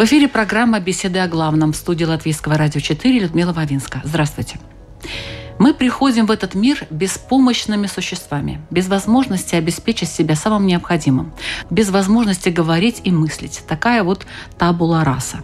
В 0.00 0.04
эфире 0.04 0.28
программа 0.28 0.80
«Беседы 0.80 1.18
о 1.18 1.28
главном» 1.28 1.74
в 1.74 1.76
студии 1.76 2.04
Латвийского 2.06 2.56
радио 2.56 2.80
4 2.80 3.18
Людмила 3.18 3.52
Вавинска. 3.52 4.00
Здравствуйте. 4.02 4.58
Мы 5.58 5.74
приходим 5.74 6.24
в 6.24 6.30
этот 6.30 6.54
мир 6.54 6.86
беспомощными 6.88 7.86
существами, 7.86 8.62
без 8.70 8.88
возможности 8.88 9.56
обеспечить 9.56 10.08
себя 10.08 10.36
самым 10.36 10.66
необходимым, 10.66 11.34
без 11.68 11.90
возможности 11.90 12.48
говорить 12.48 13.02
и 13.04 13.10
мыслить. 13.10 13.60
Такая 13.68 14.02
вот 14.02 14.24
табула 14.56 15.04
раса. 15.04 15.40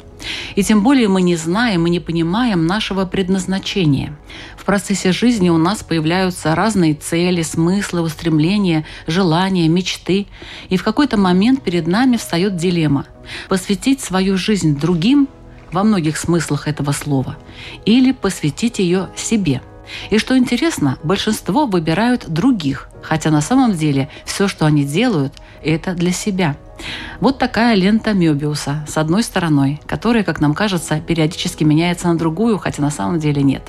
И 0.54 0.62
тем 0.62 0.82
более 0.82 1.08
мы 1.08 1.22
не 1.22 1.36
знаем 1.36 1.86
и 1.86 1.90
не 1.90 2.00
понимаем 2.00 2.66
нашего 2.66 3.04
предназначения. 3.04 4.16
В 4.56 4.64
процессе 4.64 5.12
жизни 5.12 5.48
у 5.48 5.58
нас 5.58 5.82
появляются 5.82 6.54
разные 6.54 6.94
цели, 6.94 7.42
смыслы, 7.42 8.02
устремления, 8.02 8.84
желания, 9.06 9.68
мечты. 9.68 10.26
И 10.68 10.76
в 10.76 10.84
какой-то 10.84 11.16
момент 11.16 11.62
перед 11.62 11.86
нами 11.86 12.16
встает 12.16 12.56
дилемма– 12.56 13.06
посвятить 13.48 14.00
свою 14.00 14.36
жизнь 14.36 14.78
другим 14.78 15.28
во 15.72 15.84
многих 15.84 16.16
смыслах 16.16 16.68
этого 16.68 16.92
слова 16.92 17.36
или 17.84 18.12
посвятить 18.12 18.78
ее 18.78 19.08
себе– 19.16 19.60
и 20.10 20.18
что 20.18 20.36
интересно, 20.36 20.98
большинство 21.02 21.66
выбирают 21.66 22.28
других, 22.28 22.88
хотя 23.02 23.30
на 23.30 23.40
самом 23.40 23.72
деле 23.72 24.08
все, 24.24 24.48
что 24.48 24.66
они 24.66 24.84
делают, 24.84 25.34
это 25.62 25.94
для 25.94 26.12
себя. 26.12 26.56
Вот 27.20 27.38
такая 27.38 27.74
лента 27.74 28.12
Мёбиуса 28.12 28.84
с 28.88 28.96
одной 28.96 29.22
стороной, 29.22 29.80
которая, 29.86 30.24
как 30.24 30.40
нам 30.40 30.54
кажется, 30.54 31.00
периодически 31.00 31.64
меняется 31.64 32.08
на 32.08 32.18
другую, 32.18 32.58
хотя 32.58 32.82
на 32.82 32.90
самом 32.90 33.18
деле 33.18 33.42
нет. 33.42 33.62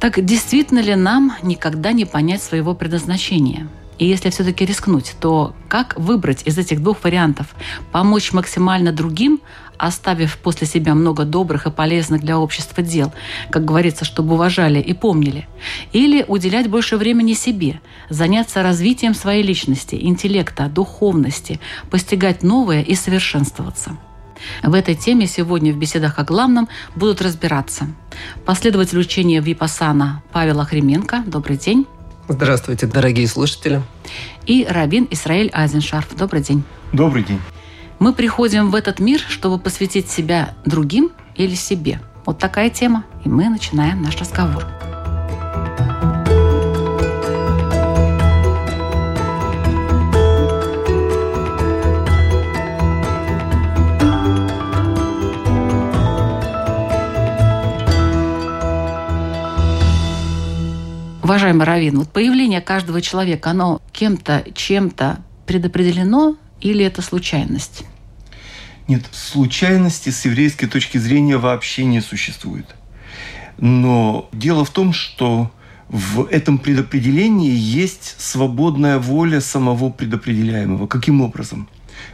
Так 0.00 0.24
действительно 0.24 0.78
ли 0.78 0.94
нам 0.94 1.32
никогда 1.42 1.92
не 1.92 2.04
понять 2.04 2.42
своего 2.42 2.74
предназначения? 2.74 3.68
И 3.98 4.06
если 4.06 4.30
все-таки 4.30 4.64
рискнуть, 4.64 5.14
то 5.20 5.54
как 5.68 5.98
выбрать 5.98 6.46
из 6.46 6.56
этих 6.56 6.82
двух 6.82 7.02
вариантов? 7.02 7.48
Помочь 7.90 8.32
максимально 8.32 8.92
другим, 8.92 9.40
оставив 9.78 10.38
после 10.38 10.66
себя 10.66 10.94
много 10.94 11.24
добрых 11.24 11.66
и 11.66 11.70
полезных 11.70 12.20
для 12.20 12.38
общества 12.38 12.82
дел, 12.82 13.12
как 13.50 13.64
говорится, 13.64 14.04
чтобы 14.04 14.34
уважали 14.34 14.80
и 14.80 14.92
помнили, 14.92 15.48
или 15.92 16.24
уделять 16.26 16.68
больше 16.68 16.96
времени 16.96 17.32
себе, 17.34 17.80
заняться 18.10 18.62
развитием 18.62 19.14
своей 19.14 19.42
личности, 19.42 19.96
интеллекта, 20.00 20.68
духовности, 20.68 21.60
постигать 21.90 22.42
новое 22.42 22.82
и 22.82 22.94
совершенствоваться. 22.94 23.96
В 24.62 24.74
этой 24.74 24.94
теме 24.94 25.26
сегодня 25.26 25.72
в 25.72 25.76
беседах 25.76 26.18
о 26.18 26.24
главном 26.24 26.68
будут 26.94 27.22
разбираться 27.22 27.88
последователь 28.44 28.98
учения 28.98 29.40
Випасана 29.40 30.22
Павел 30.32 30.60
Охременко. 30.60 31.24
Добрый 31.26 31.56
день. 31.56 31.86
Здравствуйте, 32.28 32.86
дорогие 32.86 33.26
слушатели. 33.26 33.82
И 34.46 34.66
Рабин 34.68 35.08
Исраиль 35.10 35.50
Айзеншарф. 35.52 36.14
Добрый 36.14 36.42
день. 36.42 36.62
Добрый 36.92 37.24
день. 37.24 37.40
Мы 37.98 38.12
приходим 38.12 38.70
в 38.70 38.76
этот 38.76 39.00
мир, 39.00 39.18
чтобы 39.18 39.58
посвятить 39.58 40.08
себя 40.08 40.54
другим 40.64 41.10
или 41.34 41.54
себе. 41.54 42.00
Вот 42.24 42.38
такая 42.38 42.70
тема, 42.70 43.04
и 43.24 43.28
мы 43.28 43.48
начинаем 43.48 44.02
наш 44.02 44.16
разговор. 44.16 44.64
Уважаемый 61.24 61.66
Равин, 61.66 61.98
вот 61.98 62.08
появление 62.10 62.60
каждого 62.60 63.02
человека, 63.02 63.50
оно 63.50 63.82
кем-то, 63.92 64.44
чем-то 64.54 65.18
предопределено 65.46 66.36
или 66.60 66.84
это 66.84 67.02
случайность? 67.02 67.84
Нет, 68.86 69.04
случайности 69.12 70.10
с 70.10 70.24
еврейской 70.24 70.66
точки 70.66 70.98
зрения 70.98 71.36
вообще 71.36 71.84
не 71.84 72.00
существует. 72.00 72.74
Но 73.58 74.28
дело 74.32 74.64
в 74.64 74.70
том, 74.70 74.92
что 74.92 75.52
в 75.88 76.26
этом 76.26 76.58
предопределении 76.58 77.54
есть 77.54 78.16
свободная 78.18 78.98
воля 78.98 79.40
самого 79.40 79.90
предопределяемого. 79.90 80.86
Каким 80.86 81.20
образом? 81.20 81.68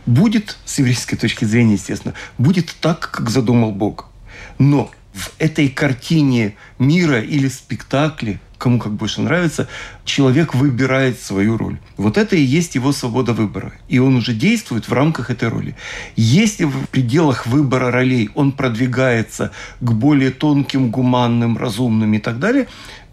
Будет, 0.06 0.56
с 0.64 0.78
еврейской 0.78 1.16
точки 1.16 1.44
зрения, 1.44 1.74
естественно, 1.74 2.14
будет 2.38 2.74
так, 2.80 3.10
как 3.10 3.30
задумал 3.30 3.72
Бог. 3.72 4.10
Но 4.58 4.90
в 5.12 5.30
этой 5.38 5.68
картине 5.68 6.56
мира 6.78 7.20
или 7.20 7.48
спектакле 7.48 8.40
кому 8.64 8.78
как 8.78 8.92
больше 8.92 9.20
нравится, 9.20 9.68
человек 10.06 10.54
выбирает 10.54 11.20
свою 11.20 11.58
роль. 11.58 11.76
Вот 11.98 12.16
это 12.16 12.34
и 12.34 12.40
есть 12.40 12.76
его 12.76 12.92
свобода 12.92 13.34
выбора. 13.34 13.74
И 13.88 13.98
он 13.98 14.16
уже 14.16 14.32
действует 14.32 14.88
в 14.88 14.92
рамках 14.94 15.28
этой 15.28 15.50
роли. 15.50 15.76
Если 16.16 16.64
в 16.64 16.88
пределах 16.88 17.46
выбора 17.46 17.90
ролей 17.90 18.30
он 18.34 18.52
продвигается 18.52 19.50
к 19.80 19.92
более 19.92 20.30
тонким, 20.30 20.90
гуманным, 20.90 21.58
разумным 21.58 22.14
и 22.14 22.18
так 22.18 22.38
далее, 22.38 22.66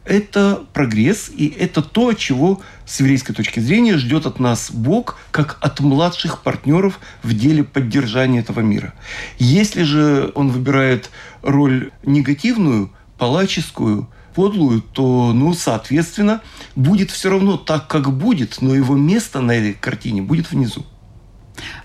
это 0.06 0.64
прогресс, 0.72 1.30
и 1.36 1.48
это 1.48 1.82
то, 1.82 2.14
чего 2.14 2.62
с 2.86 3.02
еврейской 3.02 3.34
точки 3.34 3.60
зрения 3.60 3.98
ждет 3.98 4.26
от 4.26 4.40
нас 4.40 4.72
Бог, 4.72 5.20
как 5.32 5.58
от 5.60 5.82
младших 5.82 6.44
партнеров 6.44 6.98
в 7.24 7.34
деле 7.38 7.66
поддержания 7.66 8.40
этого 8.40 8.62
мира. 8.62 8.94
Если 9.38 9.84
же 9.84 10.32
он 10.34 10.50
выбирает 10.50 11.10
роль 11.42 11.92
негативную, 12.04 12.90
палаческую, 13.18 14.08
подлую, 14.34 14.82
то, 14.82 15.34
ну, 15.34 15.54
соответственно, 15.54 16.42
будет 16.76 17.12
все 17.12 17.30
равно 17.30 17.58
так, 17.58 17.88
как 17.88 18.12
будет, 18.12 18.62
но 18.62 18.76
его 18.76 18.96
место 18.96 19.42
на 19.42 19.52
этой 19.52 19.74
картине 19.74 20.22
будет 20.22 20.52
внизу. 20.52 20.86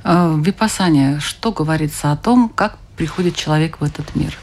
А, 0.02 0.32
в 0.32 0.42
Випасане 0.42 1.20
что 1.20 1.52
говорится 1.52 2.12
о 2.12 2.16
том, 2.16 2.48
как 2.48 2.78
приходит 2.96 3.36
человек 3.36 3.80
в 3.80 3.84
этот 3.84 4.14
мир? 4.14 4.36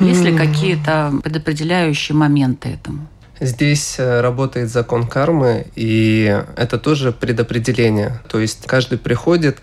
Есть 0.00 0.22
ли 0.22 0.36
какие-то 0.36 1.12
предопределяющие 1.24 2.16
моменты 2.16 2.68
этому? 2.68 3.08
Здесь 3.40 3.96
э, 3.98 4.20
работает 4.20 4.68
закон 4.68 5.06
кармы, 5.06 5.66
и 5.76 6.42
это 6.56 6.78
тоже 6.78 7.12
предопределение. 7.12 8.20
То 8.28 8.40
есть 8.40 8.66
каждый 8.66 8.98
приходит 8.98 9.58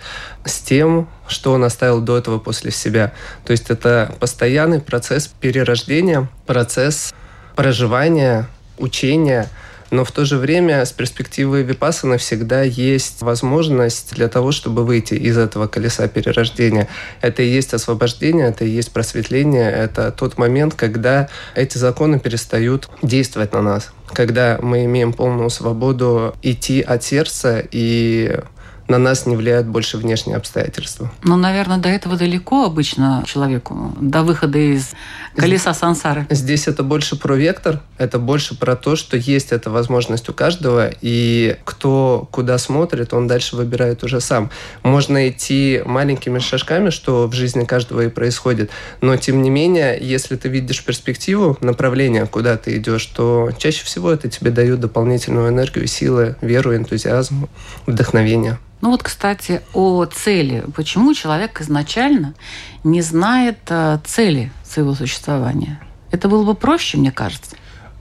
с 0.45 0.59
тем, 0.59 1.09
что 1.27 1.51
он 1.51 1.63
оставил 1.66 2.00
до 2.00 2.17
этого 2.17 2.39
после 2.39 2.72
себя. 2.72 3.12
То 3.44 3.51
есть 3.51 3.69
это 3.69 4.16
постоянный 4.19 4.79
процесс 4.79 5.27
перерождения, 5.27 6.29
процесс 6.45 7.13
проживания, 7.56 8.48
учения, 8.78 9.50
но 9.92 10.04
в 10.04 10.12
то 10.12 10.26
же 10.26 10.38
время 10.38 10.84
с 10.84 10.92
перспективы 10.92 11.62
Випассана 11.62 12.18
всегда 12.18 12.64
есть 12.64 13.22
возможность 13.22 14.16
для 14.16 14.28
того, 14.28 14.52
чтобы 14.52 14.84
выйти 14.84 15.14
из 15.14 15.38
этого 15.38 15.68
колеса 15.68 16.08
перерождения. 16.08 16.88
Это 17.22 17.44
и 17.44 17.48
есть 17.48 17.74
освобождение, 17.74 18.48
это 18.48 18.66
и 18.66 18.70
есть 18.70 18.92
просветление, 18.92 19.72
это 19.72 20.12
тот 20.12 20.38
момент, 20.38 20.74
когда 20.74 21.30
эти 21.54 21.78
законы 21.78 22.20
перестают 22.20 22.90
действовать 23.02 23.54
на 23.54 23.62
нас, 23.62 23.92
когда 24.12 24.58
мы 24.62 24.86
имеем 24.86 25.14
полную 25.14 25.50
свободу 25.50 26.36
идти 26.42 26.82
от 26.82 27.04
сердца 27.04 27.64
и 27.72 28.40
на 28.88 28.98
нас 28.98 29.26
не 29.26 29.36
влияют 29.36 29.68
больше 29.68 29.98
внешние 29.98 30.38
обстоятельства. 30.38 31.12
Ну, 31.24 31.36
наверное, 31.36 31.78
до 31.78 31.90
этого 31.90 32.18
далеко 32.18 32.66
обычно 32.66 33.24
человеку, 33.26 33.96
до 34.00 34.24
выхода 34.24 34.60
из 34.60 34.92
колеса 35.36 35.74
сансары. 35.74 36.28
Здесь 36.30 36.68
это 36.68 36.84
больше 36.84 37.16
про 37.16 37.36
вектор, 37.36 37.82
это 37.98 38.20
больше 38.20 38.58
про 38.58 38.76
то, 38.76 38.96
что 38.96 39.18
есть 39.18 39.52
эта 39.52 39.70
возможность 39.70 40.30
у 40.30 40.34
каждого, 40.34 40.92
и 41.02 41.58
кто 41.64 42.28
куда 42.32 42.58
смотрит, 42.58 43.14
он 43.14 43.28
дальше 43.28 43.56
выбирает 43.56 44.04
уже 44.04 44.22
сам. 44.22 44.52
Можно 44.84 45.30
идти 45.30 45.82
маленькими 45.86 46.40
шажками, 46.40 46.90
что 46.90 47.28
в 47.28 47.34
жизни 47.34 47.66
каждого 47.66 48.02
и 48.02 48.10
происходит, 48.10 48.70
но 49.02 49.18
тем 49.18 49.42
не 49.42 49.50
менее, 49.50 49.98
если 50.00 50.36
ты 50.36 50.50
видишь 50.50 50.84
перспективу, 50.84 51.58
направление, 51.62 52.26
куда 52.26 52.58
ты 52.58 52.78
идешь, 52.78 53.06
то 53.08 53.50
чаще 53.58 53.84
всего 53.84 54.12
это 54.12 54.30
тебе 54.30 54.52
дает 54.52 54.80
дополнительную 54.80 55.50
энергию, 55.50 55.88
силы, 55.88 56.36
веру, 56.42 56.76
энтузиазм, 56.76 57.50
вдохновение. 57.86 58.58
Ну 58.86 58.92
вот, 58.92 59.02
кстати, 59.02 59.64
о 59.74 60.06
цели. 60.06 60.64
Почему 60.76 61.16
человек 61.16 61.60
изначально 61.60 62.36
не 62.84 63.02
знает 63.02 63.58
э, 63.70 63.98
цели 64.06 64.52
своего 64.64 64.94
существования? 64.94 65.82
Это 66.12 66.30
было 66.30 66.44
бы 66.46 66.54
проще, 66.54 67.00
мне 67.00 67.12
кажется. 67.12 67.56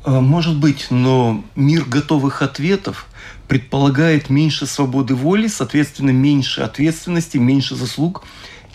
А, 0.04 0.20
Может 0.20 0.58
быть, 0.58 0.88
но 0.90 1.42
мир 1.56 1.86
готовых 1.86 2.42
ответов 2.42 3.06
предполагает 3.48 4.28
меньше 4.28 4.66
свободы 4.66 5.14
воли, 5.14 5.46
соответственно, 5.46 6.10
меньше 6.10 6.60
ответственности, 6.60 7.38
меньше 7.38 7.76
заслуг 7.76 8.22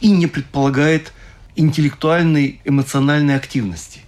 и 0.01 0.09
не 0.09 0.25
предполагает 0.25 1.13
интеллектуальной, 1.55 2.59
эмоциональной 2.65 3.35
активности. 3.35 4.01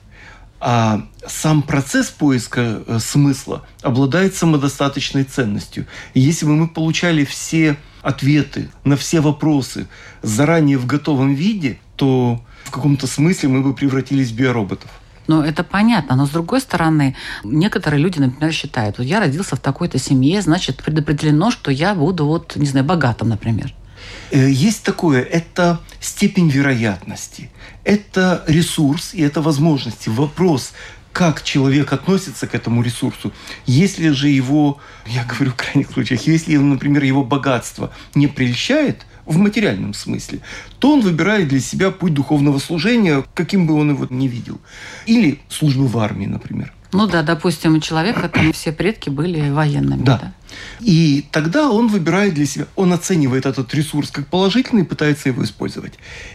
А 0.64 1.08
сам 1.26 1.64
процесс 1.64 2.10
поиска 2.10 2.84
э, 2.86 3.00
смысла 3.00 3.66
обладает 3.82 4.36
самодостаточной 4.36 5.24
ценностью. 5.24 5.88
И 6.14 6.20
если 6.20 6.46
бы 6.46 6.56
мы 6.56 6.68
получали 6.68 7.26
все 7.26 7.78
ответы 8.04 8.70
на 8.84 8.96
все 8.96 9.22
вопросы 9.22 9.88
заранее 10.22 10.78
в 10.78 10.86
готовом 10.86 11.34
виде, 11.34 11.80
то 11.96 12.44
в 12.64 12.70
каком-то 12.70 13.08
смысле 13.08 13.50
мы 13.50 13.62
бы 13.62 13.74
превратились 13.74 14.30
в 14.30 14.36
биороботов. 14.36 14.90
Ну, 15.26 15.42
это 15.42 15.64
понятно. 15.64 16.16
Но, 16.16 16.28
с 16.28 16.30
другой 16.30 16.62
стороны, 16.62 17.16
некоторые 17.44 18.00
люди, 18.00 18.20
например, 18.20 18.54
считают, 18.54 19.00
вот 19.00 19.08
я 19.08 19.20
родился 19.20 19.56
в 19.56 19.60
такой-то 19.60 19.98
семье, 19.98 20.42
значит, 20.42 20.84
предопределено, 20.84 21.50
что 21.50 21.72
я 21.72 21.96
буду, 21.96 22.26
вот, 22.26 22.56
не 22.56 22.68
знаю, 22.68 22.86
богатым, 22.86 23.30
например. 23.30 23.74
Э, 24.32 24.50
Есть 24.50 24.84
такое, 24.84 25.22
это 25.22 25.80
степень 26.00 26.50
вероятности, 26.50 27.50
это 27.84 28.44
ресурс 28.48 29.14
и 29.14 29.22
это 29.22 29.42
возможности. 29.42 30.10
Вопрос, 30.10 30.74
как 31.14 31.44
человек 31.44 31.92
относится 31.94 32.48
к 32.48 32.56
этому 32.56 32.82
ресурсу. 32.82 33.34
Если 33.66 34.10
же 34.10 34.30
его, 34.30 34.80
я 35.06 35.26
говорю 35.26 35.52
в 35.52 35.56
крайних 35.56 35.92
случаях, 35.92 36.22
если, 36.28 36.56
например, 36.58 37.04
его 37.04 37.24
богатство 37.24 37.92
не 38.16 38.28
прельщает 38.28 39.06
в 39.26 39.38
материальном 39.38 39.94
смысле, 39.94 40.42
то 40.80 40.94
он 40.94 41.02
выбирает 41.02 41.48
для 41.48 41.60
себя 41.60 41.92
путь 41.92 42.14
духовного 42.14 42.60
служения, 42.60 43.24
каким 43.34 43.68
бы 43.68 43.74
он 43.76 43.92
его 43.92 44.08
ни 44.10 44.28
видел. 44.28 44.60
Или 45.06 45.40
службы 45.50 45.88
в 45.88 45.98
армии, 45.98 46.26
например. 46.26 46.74
Ну 46.94 47.08
да, 47.08 47.24
допустим, 47.24 47.76
у 47.76 47.80
человека 47.80 48.28
там 48.28 48.52
все 48.52 48.72
предки 48.72 49.10
были 49.10 49.50
военными. 49.50 50.04
Да. 50.04 50.18
Да. 50.18 50.34
И 50.82 51.26
тогда 51.32 51.70
он 51.72 51.88
выбирает 51.88 52.34
для 52.34 52.46
себя, 52.46 52.68
он 52.76 52.92
оценивает 52.92 53.46
этот 53.46 53.74
ресурс 53.74 54.12
как 54.12 54.28
положительный 54.28 54.82
и 54.82 54.86
пытается 54.86 55.30
его 55.30 55.44
использовать. 55.44 55.94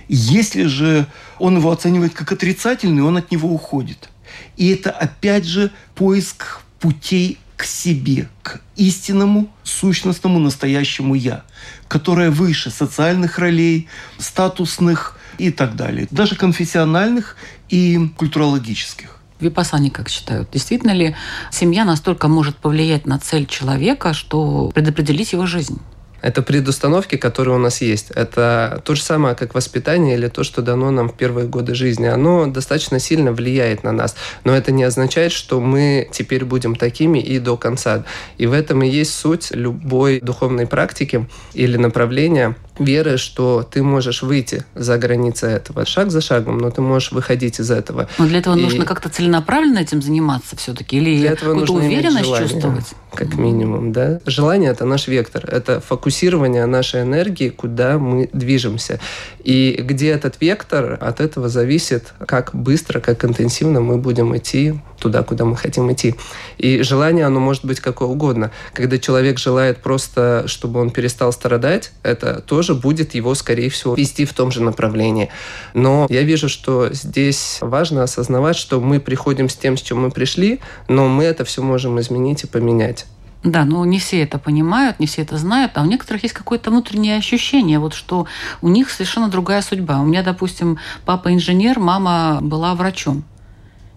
Если 0.08 0.64
же 0.64 1.06
он 1.38 1.56
его 1.56 1.70
оценивает 1.70 2.14
как 2.14 2.32
отрицательный, 2.32 3.03
он 3.03 3.17
от 3.17 3.31
него 3.31 3.53
уходит. 3.53 4.08
И 4.56 4.69
это 4.69 4.91
опять 4.91 5.44
же 5.44 5.70
поиск 5.94 6.61
путей 6.81 7.38
к 7.56 7.64
себе, 7.64 8.29
к 8.43 8.61
истинному, 8.76 9.50
сущностному, 9.62 10.38
настоящему 10.38 11.14
«я», 11.14 11.44
которое 11.88 12.31
выше 12.31 12.70
социальных 12.70 13.38
ролей, 13.38 13.88
статусных 14.19 15.19
и 15.38 15.50
так 15.50 15.75
далее, 15.75 16.06
даже 16.11 16.37
конфессиональных 16.37 17.37
и 17.69 18.11
культурологических. 18.17 19.16
Випасани 19.41 19.91
как 19.91 20.09
считают? 20.09 20.50
Действительно 20.50 20.93
ли 20.93 21.15
семья 21.50 21.85
настолько 21.85 22.29
может 22.29 22.56
повлиять 22.56 23.06
на 23.06 23.19
цель 23.19 23.47
человека, 23.47 24.15
что 24.15 24.71
предопределить 24.75 25.33
его 25.33 25.47
жизнь? 25.47 25.81
Это 26.26 26.43
предустановки, 26.43 27.14
которые 27.14 27.55
у 27.55 27.58
нас 27.58 27.81
есть. 27.81 28.11
Это 28.11 28.82
то 28.84 28.96
же 28.96 29.02
самое, 29.02 29.37
как 29.37 29.55
воспитание 29.55 30.17
или 30.17 30.26
то, 30.26 30.43
что 30.43 30.61
дано 30.61 30.90
нам 30.90 31.08
в 31.08 31.14
первые 31.14 31.46
годы 31.46 31.76
жизни. 31.76 32.06
Оно 32.06 32.49
достаточно 32.49 32.99
сильно 32.99 33.31
влияет 33.31 33.84
на 33.84 33.93
нас. 33.93 34.17
Но 34.43 34.52
это 34.52 34.73
не 34.73 34.82
означает, 34.82 35.31
что 35.31 35.61
мы 35.61 36.08
теперь 36.11 36.44
будем 36.44 36.75
такими 36.75 37.20
и 37.20 37.38
до 37.38 37.56
конца. 37.56 38.02
И 38.38 38.46
в 38.46 38.52
этом 38.52 38.82
и 38.82 38.88
есть 38.88 39.14
суть 39.14 39.52
любой 39.52 40.19
духовной 40.20 40.67
практики 40.67 41.28
или 41.55 41.76
направления 41.76 42.56
веры, 42.79 43.17
что 43.17 43.62
ты 43.62 43.82
можешь 43.82 44.22
выйти 44.22 44.64
за 44.75 44.99
границы 44.99 45.46
этого 45.46 45.87
шаг 45.87 46.11
за 46.11 46.20
шагом, 46.20 46.58
но 46.58 46.70
ты 46.70 46.81
можешь 46.81 47.12
выходить 47.12 47.61
из 47.61 47.70
этого. 47.70 48.08
Но 48.19 48.26
для 48.26 48.38
этого 48.38 48.56
И 48.56 48.62
нужно 48.62 48.84
как-то 48.84 49.08
целенаправленно 49.08 49.79
этим 49.79 50.02
заниматься 50.02 50.56
все-таки? 50.56 50.96
Или 50.96 51.29
какую-то 51.29 51.72
уверенность 51.72 52.26
желание, 52.26 52.49
чувствовать? 52.49 52.87
Как 53.14 53.34
минимум, 53.34 53.93
да. 53.93 54.20
Желание– 54.26 54.70
это 54.72 54.84
наш 54.84 55.08
вектор, 55.08 55.44
это 55.46 55.81
фокусирование 56.17 56.65
нашей 56.65 57.03
энергии, 57.03 57.51
куда 57.51 57.99
мы 57.99 58.31
движемся. 58.33 58.99
И 59.45 59.79
где 59.85 60.09
этот 60.09 60.41
вектор, 60.41 60.97
от 60.99 61.21
этого 61.21 61.51
зависит, 61.51 62.15
как 62.27 62.55
быстро, 62.55 63.01
как 63.01 63.23
интенсивно 63.27 63.83
мы 63.83 63.99
будем 63.99 64.35
идти 64.35 64.75
туда, 64.99 65.23
куда 65.23 65.45
мы 65.45 65.57
хотим 65.57 65.93
идти. 65.93 66.15
И 66.57 66.83
желание, 66.83 67.27
оно 67.27 67.39
может 67.39 67.67
быть 67.67 67.81
какое 67.81 68.09
угодно. 68.09 68.51
Когда 68.73 68.99
человек 68.99 69.39
желает 69.39 69.83
просто, 69.83 70.45
чтобы 70.47 70.81
он 70.81 70.91
перестал 70.91 71.33
страдать, 71.33 71.93
это 72.03 72.41
тоже 72.41 72.75
будет 72.75 73.15
его, 73.15 73.35
скорее 73.35 73.69
всего, 73.69 73.95
вести 73.95 74.25
в 74.25 74.33
том 74.33 74.51
же 74.51 74.63
направлении. 74.63 75.29
Но 75.75 76.07
я 76.09 76.23
вижу, 76.23 76.49
что 76.49 76.89
здесь 76.93 77.59
важно 77.61 78.05
осознавать, 78.05 78.57
что 78.57 78.81
мы 78.81 79.01
приходим 79.01 79.51
с 79.51 79.55
тем, 79.55 79.77
с 79.77 79.83
чем 79.83 80.01
мы 80.01 80.11
пришли, 80.11 80.61
но 80.89 81.09
мы 81.09 81.25
это 81.25 81.45
все 81.45 81.63
можем 81.63 82.01
изменить 82.01 82.45
и 82.45 82.47
поменять. 82.47 83.05
Да, 83.43 83.65
но 83.65 83.85
не 83.85 83.99
все 83.99 84.23
это 84.23 84.38
понимают, 84.38 84.99
не 84.99 85.06
все 85.06 85.23
это 85.23 85.37
знают, 85.37 85.73
а 85.77 85.83
у 85.83 85.87
некоторых 85.87 86.25
есть 86.25 86.35
какое-то 86.35 86.71
внутреннее 86.71 87.17
ощущение, 87.17 87.79
вот 87.79 87.94
что 87.94 88.27
у 88.61 88.69
них 88.69 88.91
совершенно 88.91 89.29
другая 89.29 89.62
судьба. 89.62 90.00
У 90.00 90.05
меня, 90.05 90.23
допустим, 90.23 90.79
папа 91.05 91.33
инженер, 91.33 91.79
мама 91.79 92.41
была 92.43 92.75
врачом. 92.75 93.25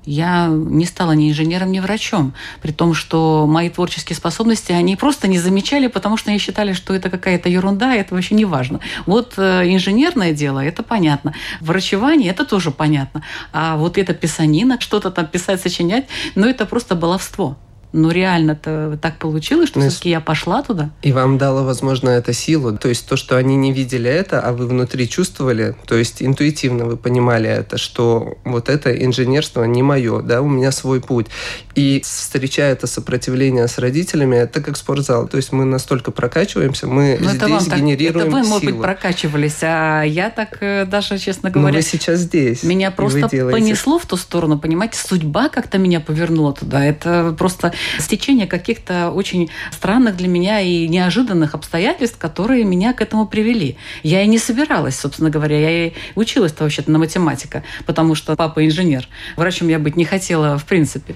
Я 0.05 0.47
не 0.47 0.85
стала 0.85 1.11
ни 1.11 1.29
инженером, 1.29 1.71
ни 1.71 1.79
врачом, 1.79 2.33
при 2.61 2.71
том, 2.71 2.93
что 2.93 3.45
мои 3.47 3.69
творческие 3.69 4.15
способности 4.15 4.71
они 4.71 4.95
просто 4.95 5.27
не 5.27 5.37
замечали, 5.37 5.87
потому 5.87 6.17
что 6.17 6.31
они 6.31 6.39
считали, 6.39 6.73
что 6.73 6.95
это 6.95 7.09
какая-то 7.09 7.49
ерунда, 7.49 7.93
это 7.93 8.15
вообще 8.15 8.35
не 8.35 8.45
важно. 8.45 8.79
Вот 9.05 9.33
э, 9.37 9.71
инженерное 9.71 10.31
дело, 10.33 10.63
это 10.63 10.83
понятно. 10.83 11.33
Врачевание, 11.59 12.31
это 12.31 12.45
тоже 12.45 12.71
понятно. 12.71 13.23
А 13.51 13.75
вот 13.75 13.97
это 13.97 14.13
писанина, 14.13 14.79
что-то 14.79 15.11
там 15.11 15.27
писать, 15.27 15.61
сочинять, 15.61 16.07
ну 16.35 16.47
это 16.47 16.65
просто 16.65 16.95
баловство. 16.95 17.57
Но 17.91 18.11
реально-то 18.11 18.99
так 19.01 19.17
получилось, 19.17 19.69
что 19.69 19.79
Ну, 19.79 19.89
все-таки 19.89 20.11
я 20.11 20.21
пошла 20.21 20.61
туда. 20.61 20.91
И 21.01 21.11
вам 21.11 21.37
дало, 21.37 21.63
возможно, 21.63 22.09
это 22.09 22.33
силу. 22.33 22.77
То 22.77 22.89
есть 22.89 23.07
то, 23.07 23.15
что 23.15 23.35
они 23.35 23.55
не 23.55 23.73
видели 23.73 24.09
это, 24.09 24.41
а 24.41 24.53
вы 24.53 24.67
внутри 24.67 25.09
чувствовали, 25.09 25.75
то 25.87 25.95
есть 25.95 26.21
интуитивно 26.21 26.85
вы 26.85 26.97
понимали 26.97 27.49
это, 27.49 27.77
что 27.77 28.37
вот 28.45 28.69
это 28.69 28.93
инженерство 29.03 29.63
не 29.63 29.81
мое, 29.81 30.21
да, 30.21 30.41
у 30.41 30.47
меня 30.47 30.71
свой 30.71 31.01
путь. 31.01 31.27
И 31.73 32.01
встречая 32.05 32.73
это 32.73 32.85
сопротивление 32.85 33.67
с 33.67 33.77
родителями, 33.79 34.35
это 34.35 34.61
как 34.61 34.77
спортзал. 34.77 35.27
То 35.27 35.37
есть 35.37 35.51
мы 35.51 35.65
настолько 35.65 36.11
прокачиваемся, 36.11 36.85
мы 36.85 37.17
Но 37.19 37.29
здесь 37.29 37.41
это 37.41 37.47
вам 37.47 37.65
так, 37.65 37.79
генерируем 37.79 38.27
это 38.27 38.35
вы, 38.35 38.43
может 38.43 38.65
быть, 38.65 38.73
силу. 38.75 38.83
прокачивались, 38.83 39.57
а 39.63 40.03
я 40.03 40.29
так 40.29 40.57
э, 40.61 40.85
даже, 40.85 41.17
честно 41.17 41.49
Но 41.49 41.59
говоря, 41.59 41.77
вы 41.77 41.81
сейчас 41.81 42.19
здесь. 42.19 42.63
Меня 42.63 42.91
просто 42.91 43.27
понесло 43.29 43.97
в 43.97 44.05
ту 44.05 44.15
сторону, 44.17 44.59
понимаете, 44.59 44.99
судьба 44.99 45.49
как-то 45.49 45.77
меня 45.77 45.99
повернула 45.99 46.53
туда. 46.53 46.85
Это 46.85 47.33
просто 47.37 47.73
стечение 47.99 48.47
каких-то 48.47 49.11
очень 49.11 49.49
странных 49.71 50.17
для 50.17 50.27
меня 50.27 50.59
и 50.59 50.87
неожиданных 50.87 51.55
обстоятельств, 51.55 52.17
которые 52.17 52.63
меня 52.63 52.93
к 52.93 53.01
этому 53.01 53.27
привели. 53.27 53.77
Я 54.03 54.23
и 54.23 54.27
не 54.27 54.37
собиралась, 54.37 54.99
собственно 54.99 55.29
говоря, 55.29 55.59
я 55.59 55.87
и 55.87 55.93
училась-то 56.15 56.63
вообще-то 56.63 56.91
на 56.91 56.99
математика, 56.99 57.63
потому 57.85 58.15
что 58.15 58.35
папа 58.35 58.65
инженер. 58.65 59.07
Врачом 59.35 59.67
я 59.67 59.79
быть 59.79 59.95
не 59.95 60.05
хотела 60.05 60.57
в 60.57 60.65
принципе. 60.65 61.15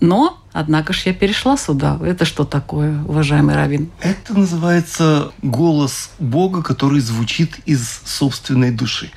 Но 0.00 0.38
Однако 0.52 0.92
ж 0.92 1.02
я 1.06 1.14
перешла 1.14 1.56
сюда. 1.56 2.00
Это 2.02 2.24
что 2.24 2.44
такое, 2.44 3.02
уважаемый 3.04 3.54
Равин? 3.54 3.90
Это 4.00 4.36
называется 4.36 5.30
голос 5.42 6.10
Бога, 6.18 6.62
который 6.62 7.00
звучит 7.00 7.60
из 7.66 8.00
собственной 8.04 8.72
души. 8.72 9.10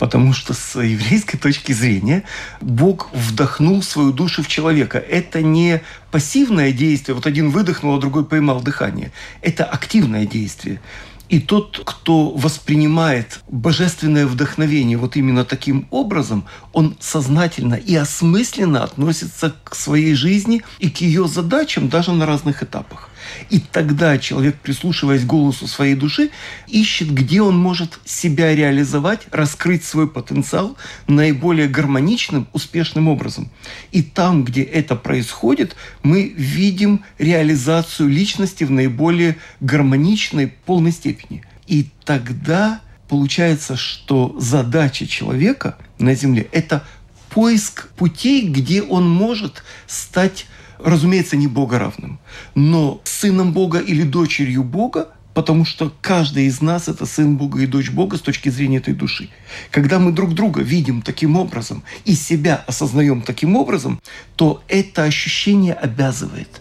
Потому 0.00 0.32
что 0.32 0.54
с 0.54 0.80
еврейской 0.82 1.36
точки 1.36 1.72
зрения 1.72 2.24
Бог 2.62 3.10
вдохнул 3.12 3.82
свою 3.82 4.12
душу 4.12 4.42
в 4.42 4.48
человека. 4.48 4.96
Это 4.96 5.42
не 5.42 5.82
пассивное 6.10 6.72
действие. 6.72 7.14
Вот 7.14 7.26
один 7.26 7.50
выдохнул, 7.50 7.94
а 7.94 8.00
другой 8.00 8.24
поймал 8.24 8.62
дыхание. 8.62 9.12
Это 9.42 9.64
активное 9.64 10.24
действие. 10.24 10.80
И 11.28 11.38
тот, 11.38 11.82
кто 11.84 12.30
воспринимает 12.30 13.40
божественное 13.50 14.26
вдохновение 14.26 14.96
вот 14.96 15.16
именно 15.16 15.44
таким 15.44 15.86
образом, 15.90 16.46
он 16.72 16.96
сознательно 16.98 17.74
и 17.74 17.94
осмысленно 17.94 18.82
относится 18.82 19.54
к 19.64 19.74
своей 19.74 20.14
жизни 20.14 20.62
и 20.78 20.88
к 20.88 21.02
ее 21.02 21.28
задачам 21.28 21.90
даже 21.90 22.12
на 22.12 22.24
разных 22.24 22.62
этапах. 22.62 23.09
И 23.48 23.60
тогда 23.60 24.18
человек, 24.18 24.56
прислушиваясь 24.56 25.22
к 25.22 25.26
голосу 25.26 25.66
своей 25.66 25.94
души, 25.94 26.30
ищет, 26.68 27.12
где 27.12 27.42
он 27.42 27.58
может 27.58 27.98
себя 28.04 28.54
реализовать, 28.54 29.26
раскрыть 29.30 29.84
свой 29.84 30.08
потенциал 30.08 30.76
наиболее 31.06 31.68
гармоничным, 31.68 32.46
успешным 32.52 33.08
образом. 33.08 33.50
И 33.92 34.02
там, 34.02 34.44
где 34.44 34.62
это 34.62 34.96
происходит, 34.96 35.76
мы 36.02 36.32
видим 36.36 37.04
реализацию 37.18 38.08
личности 38.08 38.64
в 38.64 38.70
наиболее 38.70 39.36
гармоничной, 39.60 40.48
полной 40.48 40.92
степени. 40.92 41.44
И 41.66 41.88
тогда 42.04 42.80
получается, 43.08 43.76
что 43.76 44.36
задача 44.38 45.06
человека 45.06 45.76
на 45.98 46.14
Земле– 46.14 46.48
это 46.52 46.84
поиск 47.30 47.88
путей, 47.96 48.48
где 48.48 48.82
он 48.82 49.08
может 49.08 49.62
стать 49.86 50.46
разумеется, 50.84 51.36
не 51.36 51.46
Бога 51.46 51.78
равным, 51.78 52.18
но 52.54 53.00
сыном 53.04 53.52
Бога 53.52 53.78
или 53.78 54.02
дочерью 54.02 54.64
Бога 54.64 55.08
по 55.34 55.40
потому 55.40 55.64
что 55.64 55.92
каждый 56.02 56.46
из 56.46 56.60
нас– 56.60 56.88
это 56.88 57.06
сын 57.06 57.36
Бога 57.36 57.60
и 57.60 57.66
дочь 57.66 57.90
Бога 57.90 58.16
с 58.16 58.20
точки 58.20 58.48
зрения 58.48 58.76
этой 58.76 58.92
души. 58.92 59.30
Когда 59.70 59.98
мы 59.98 60.12
друг 60.12 60.34
друга 60.34 60.60
видим 60.60 61.02
таким 61.02 61.36
образом 61.36 61.82
и 62.04 62.14
себя 62.14 62.62
осознаем 62.66 63.22
таким 63.22 63.56
образом, 63.56 64.02
то 64.36 64.62
это 64.68 65.04
ощущение 65.04 65.72
обязывает. 65.72 66.60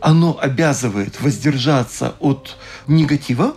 Оно 0.00 0.38
обязывает 0.40 1.20
воздержаться 1.20 2.14
от 2.20 2.56
негатива 2.86 3.56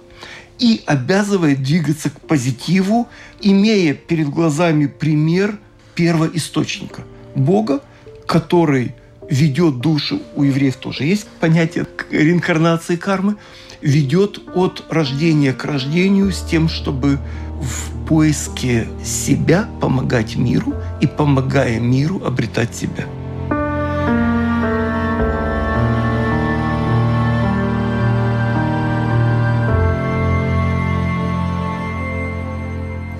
и 0.57 0.81
обязывает 0.85 1.63
двигаться 1.63 2.09
к 2.09 2.19
позитиву, 2.19 3.07
имея 3.39 3.93
перед 3.93 4.29
глазами 4.29 4.87
пример 4.87 5.57
первоисточника– 5.95 7.03
Бога, 7.35 7.81
который 8.25 8.93
ведет 9.29 9.79
душу, 9.79 10.19
у 10.35 10.43
евреев 10.43 10.75
тоже 10.75 11.05
есть 11.05 11.27
понятие 11.39 11.85
реинкарнации 12.09 12.95
кармы, 12.95 13.35
ведет 13.81 14.41
от 14.55 14.83
рождения 14.89 15.53
к 15.53 15.63
рождению 15.63 16.31
с 16.31 16.41
тем, 16.41 16.67
чтобы 16.67 17.19
в 17.61 18.07
поиске 18.07 18.87
себя 19.03 19.69
помогать 19.79 20.35
миру 20.35 20.73
и, 20.99 21.07
помогая 21.07 21.79
миру, 21.79 22.21
обретать 22.25 22.75
себя. 22.75 23.05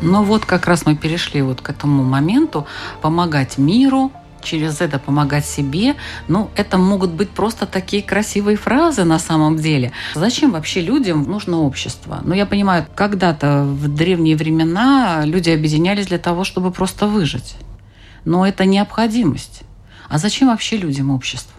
Но 0.01 0.23
вот 0.23 0.45
как 0.45 0.65
раз 0.65 0.85
мы 0.85 0.95
перешли 0.95 1.41
вот 1.41 1.61
к 1.61 1.69
этому 1.69 2.03
моменту 2.03 2.65
помогать 3.01 3.57
миру, 3.57 4.11
через 4.41 4.81
это 4.81 4.99
помогать 4.99 5.45
себе, 5.45 5.95
ну, 6.27 6.49
это 6.55 6.77
могут 6.77 7.11
быть 7.11 7.29
просто 7.29 7.65
такие 7.65 8.01
красивые 8.03 8.57
фразы 8.57 9.03
на 9.03 9.19
самом 9.19 9.57
деле. 9.57 9.91
Зачем 10.15 10.51
вообще 10.51 10.81
людям 10.81 11.23
нужно 11.23 11.59
общество? 11.59 12.21
Ну, 12.23 12.33
я 12.33 12.45
понимаю, 12.45 12.85
когда-то 12.95 13.63
в 13.63 13.87
древние 13.87 14.35
времена 14.35 15.23
люди 15.25 15.49
объединялись 15.49 16.07
для 16.07 16.19
того, 16.19 16.43
чтобы 16.43 16.71
просто 16.71 17.07
выжить. 17.07 17.55
Но 18.25 18.45
это 18.45 18.65
необходимость. 18.65 19.61
А 20.09 20.17
зачем 20.17 20.47
вообще 20.49 20.77
людям 20.77 21.11
общество? 21.11 21.58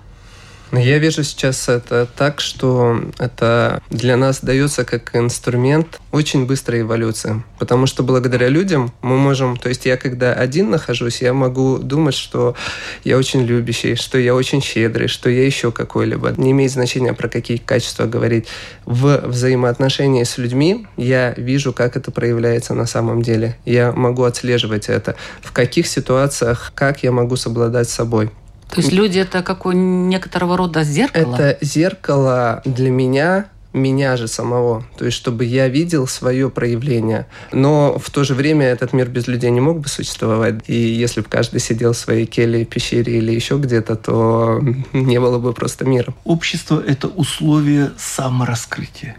Я 0.73 0.99
вижу 0.99 1.25
сейчас 1.25 1.69
это 1.69 2.07
так, 2.17 2.41
что 2.41 3.01
это 3.19 3.83
для 3.91 4.17
нас 4.17 4.41
дается 4.41 4.85
как 4.85 5.17
инструмент 5.17 6.01
очень 6.13 6.47
быстрой 6.47 6.83
эволюции. 6.83 7.43
Потому 7.59 7.87
что 7.87 8.03
благодаря 8.05 8.49
людям 8.49 8.93
мы 9.03 9.17
можем... 9.17 9.57
То 9.57 9.69
есть 9.69 9.85
я 9.87 9.97
когда 9.97 10.33
один 10.33 10.71
нахожусь, 10.71 11.23
я 11.23 11.33
могу 11.35 11.79
думать, 11.79 12.15
что 12.15 12.55
я 13.03 13.19
очень 13.19 13.43
любящий, 13.43 13.97
что 13.97 14.17
я 14.19 14.35
очень 14.35 14.63
щедрый, 14.63 15.09
что 15.09 15.29
я 15.29 15.45
еще 15.45 15.73
какой-либо. 15.73 16.33
Не 16.37 16.53
имеет 16.53 16.71
значения, 16.71 17.15
про 17.15 17.29
какие 17.29 17.57
качества 17.57 18.07
говорить. 18.07 18.47
В 18.85 19.27
взаимоотношении 19.27 20.23
с 20.23 20.39
людьми 20.39 20.87
я 20.97 21.35
вижу, 21.37 21.73
как 21.73 21.97
это 21.97 22.13
проявляется 22.13 22.75
на 22.75 22.87
самом 22.87 23.23
деле. 23.23 23.57
Я 23.65 23.93
могу 23.93 24.23
отслеживать 24.23 24.89
это. 24.89 25.17
В 25.43 25.53
каких 25.53 25.89
ситуациях, 25.89 26.73
как 26.77 27.03
я 27.03 27.11
могу 27.11 27.35
совладать 27.35 27.89
собой. 27.89 28.31
То 28.71 28.81
есть 28.81 28.93
люди 28.93 29.19
это 29.19 29.43
какое 29.43 29.75
некоторого 29.75 30.57
рода 30.57 30.85
зеркало? 30.85 31.35
Это 31.35 31.59
зеркало 31.65 32.63
для 32.65 32.91
меня 32.91 33.47
меня 33.73 34.17
же 34.17 34.27
самого, 34.27 34.85
то 34.99 35.05
есть 35.05 35.17
чтобы 35.17 35.45
я 35.45 35.69
видел 35.69 36.07
свое 36.07 36.51
проявление. 36.51 37.27
Но 37.53 37.99
в 37.99 38.11
то 38.11 38.25
же 38.25 38.35
время 38.35 38.67
этот 38.67 38.93
мир 38.93 39.09
без 39.09 39.29
людей 39.29 39.51
не 39.51 39.61
мог 39.61 39.81
бы 39.81 39.89
существовать. 39.89 40.57
И 40.67 40.75
если 40.75 41.21
бы 41.21 41.29
каждый 41.29 41.61
сидел 41.61 41.93
в 41.93 41.97
своей 41.97 42.27
келье, 42.27 42.65
пещере 42.65 43.19
или 43.19 43.33
еще 43.33 43.59
где-то, 43.59 43.97
то 43.97 44.61
не 44.93 45.21
было 45.21 45.39
бы 45.39 45.53
просто 45.53 45.85
мира. 45.85 46.13
Общество– 46.25 46.83
это 46.87 47.07
условие 47.09 47.93
самораскрытия 47.97 49.17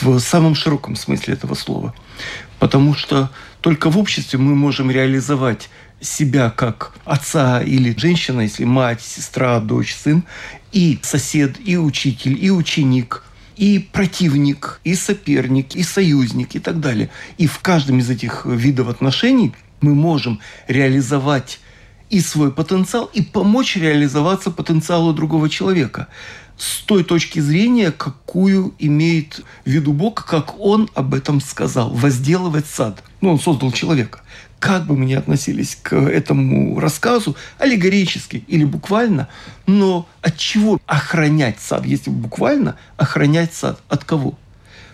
в 0.00 0.18
самом 0.18 0.54
широком 0.54 0.96
смысле 0.96 1.34
этого 1.34 1.54
слова. 1.54 1.94
Потому 2.58 2.94
что 2.94 3.30
только 3.60 3.90
в 3.90 3.98
обществе 3.98 4.38
мы 4.38 4.54
можем 4.54 4.90
реализовать 4.90 5.68
себя 6.00 6.50
как 6.50 6.92
отца 7.04 7.62
или 7.62 7.94
женщина, 7.96 8.42
если 8.42 8.64
мать, 8.64 9.00
сестра, 9.02 9.60
дочь, 9.60 9.94
сын, 9.94 10.24
и 10.72 10.98
сосед, 11.02 11.56
и 11.64 11.76
учитель, 11.76 12.42
и 12.42 12.50
ученик, 12.50 13.24
и 13.56 13.78
противник, 13.78 14.80
и 14.84 14.94
соперник, 14.94 15.74
и 15.74 15.82
союзник, 15.82 16.54
и 16.54 16.58
так 16.58 16.80
далее. 16.80 17.10
И 17.38 17.46
в 17.46 17.58
каждом 17.60 17.98
из 17.98 18.10
этих 18.10 18.44
видов 18.44 18.88
отношений 18.88 19.54
мы 19.80 19.94
можем 19.94 20.40
реализовать 20.68 21.60
и 22.10 22.20
свой 22.20 22.52
потенциал, 22.52 23.10
и 23.12 23.22
помочь 23.22 23.76
реализоваться 23.76 24.50
потенциалу 24.50 25.12
другого 25.12 25.48
человека 25.48 26.08
с 26.56 26.78
той 26.84 27.04
точки 27.04 27.40
зрения, 27.40 27.90
какую 27.90 28.74
имеет 28.78 29.42
в 29.64 29.70
виду 29.70 29.92
Бог, 29.92 30.24
как 30.24 30.58
Он 30.58 30.88
об 30.94 31.14
этом 31.14 31.40
сказал. 31.40 31.90
Возделывать 31.90 32.66
сад. 32.66 33.02
Ну, 33.20 33.32
Он 33.32 33.40
создал 33.40 33.72
человека 33.72 34.20
как 34.66 34.84
бы 34.84 34.96
мы 34.96 35.04
ни 35.04 35.14
относились 35.14 35.78
к 35.80 35.94
этому 35.94 36.80
рассказу, 36.80 37.36
аллегорически 37.56 38.42
или 38.48 38.64
буквально, 38.64 39.28
но 39.68 40.08
от 40.22 40.36
чего 40.38 40.80
охранять 40.86 41.60
сад, 41.60 41.86
если 41.86 42.10
буквально 42.10 42.76
охранять 42.96 43.54
сад? 43.54 43.80
От 43.88 44.02
кого? 44.02 44.36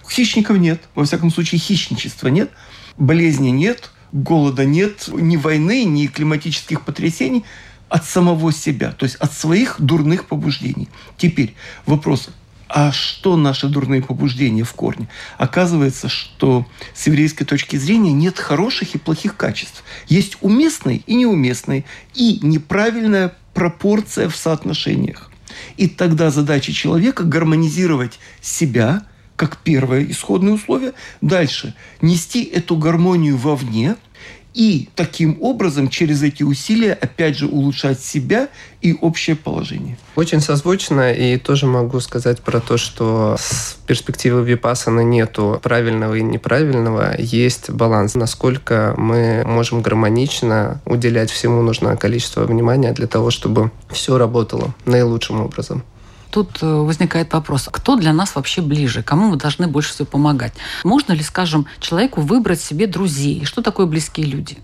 Хищников 0.07 0.59
нет, 0.59 0.83
во 0.95 1.07
всяком 1.07 1.31
случае 1.31 1.59
хищничества 1.59 2.29
нет, 2.29 2.51
болезни 2.99 3.49
нет, 3.49 3.93
голода 4.13 4.67
нет, 4.67 5.09
ни 5.09 5.39
войны, 5.39 5.85
ни 5.85 6.07
климатических 6.07 6.83
потрясений, 6.83 7.43
от 7.89 8.05
самого 8.05 8.53
себя, 8.53 8.93
то 8.93 9.05
есть 9.05 9.17
от 9.17 9.33
своих 9.33 9.77
дурных 9.79 10.27
побуждений. 10.27 10.91
Теперь 11.17 11.55
вопрос, 11.87 12.29
а 12.75 12.91
что 12.91 13.37
наши 13.37 13.69
дурные 13.69 14.03
побуждения 14.03 14.65
в 14.65 14.73
корне? 14.73 15.07
Оказывается, 15.37 16.09
что 16.09 16.67
с 16.95 17.07
еврейской 17.07 17.45
точки 17.45 17.77
зрения 17.77 18.15
нет 18.15 18.39
хороших 18.39 18.95
и 18.95 18.99
плохих 18.99 19.37
качеств. 19.37 19.85
Есть 20.09 20.39
уместные 20.41 21.03
и 21.07 21.15
неуместные, 21.15 21.85
и 22.15 22.39
неправильная 22.43 23.35
пропорция 23.53 24.31
в 24.31 24.37
соотношениях. 24.37 25.31
И 25.77 25.87
тогда 25.87 26.31
задача 26.31 26.73
человека 26.73 27.25
гармонизировать 27.25 28.19
себя, 28.41 29.05
как 29.37 29.59
первое 29.59 30.05
исходное 30.05 30.55
условие, 30.55 30.95
дальше 31.21 31.75
нести 32.01 32.43
эту 32.43 32.77
гармонию 32.77 33.37
вовне– 33.37 33.97
и 34.55 34.89
таким 34.95 35.39
образом 35.41 35.89
через 35.89 36.23
эти 36.23 36.43
усилия 36.43 36.93
опять 36.93 37.37
же 37.37 37.47
улучшать 37.47 38.01
себя 38.01 38.49
и 38.81 38.95
общее 38.95 39.37
положение. 39.37 39.97
Очень 40.17 40.41
созвучно, 40.41 41.13
и 41.13 41.39
тоже 41.39 41.67
могу 41.67 42.01
сказать 42.01 42.41
про 42.41 42.61
то, 42.61 42.77
что 42.77 43.37
с 43.39 43.77
перспективы 43.87 44.45
випасана 44.45 45.01
нету 45.01 45.61
правильного 45.63 46.15
и 46.15 46.23
неправильного, 46.23 47.15
есть 47.19 47.71
баланс, 47.71 48.15
насколько 48.15 48.95
мы 48.97 49.45
можем 49.47 49.83
гармонично 49.83 50.81
уделять 50.85 51.31
всему 51.31 51.63
нужное 51.63 51.97
количество 51.97 52.45
внимания 52.45 52.93
для 52.93 53.07
того, 53.07 53.31
чтобы 53.31 53.71
все 53.91 54.19
работало 54.19 54.75
наилучшим 54.85 55.41
образом 55.41 55.85
тут 56.33 56.63
э, 56.63 56.67
возникает 56.67 57.33
вопрос, 57.33 57.69
кто 57.71 57.97
для 57.97 58.13
нас 58.13 58.35
вообще 58.35 58.63
ближе, 58.63 59.03
кому 59.03 59.29
мы 59.31 59.37
должны 59.37 59.69
больше 59.69 59.93
всего 59.93 60.07
помогать? 60.07 60.55
Можно 60.83 61.13
ли, 61.13 61.23
скажем, 61.23 61.67
человеку 61.79 62.23
выбрать 62.23 62.61
себе 62.61 62.87
друзей? 62.87 63.45
Что 63.45 63.63
такое 63.63 63.87
близкие 63.87 64.27
люди? 64.27 64.59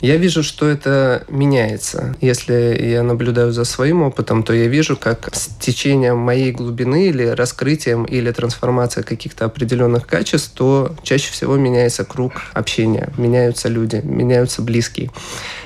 Я 0.00 0.16
вижу, 0.16 0.42
что 0.42 0.68
это 0.68 1.24
меняется. 1.28 2.14
Если 2.20 2.86
я 2.88 3.02
наблюдаю 3.02 3.52
за 3.52 3.64
своим 3.64 4.02
опытом, 4.02 4.44
то 4.44 4.52
я 4.52 4.68
вижу, 4.68 4.96
как 4.96 5.34
с 5.34 5.48
течением 5.58 6.18
моей 6.18 6.52
глубины 6.52 7.08
или 7.08 7.24
раскрытием 7.24 8.04
или 8.04 8.30
трансформацией 8.30 9.04
каких-то 9.04 9.44
определенных 9.44 10.06
качеств, 10.06 10.52
то 10.54 10.94
чаще 11.02 11.32
всего 11.32 11.56
меняется 11.56 12.04
круг 12.04 12.32
общения, 12.52 13.10
меняются 13.18 13.68
люди, 13.68 14.00
меняются 14.04 14.62
близкие. 14.62 15.10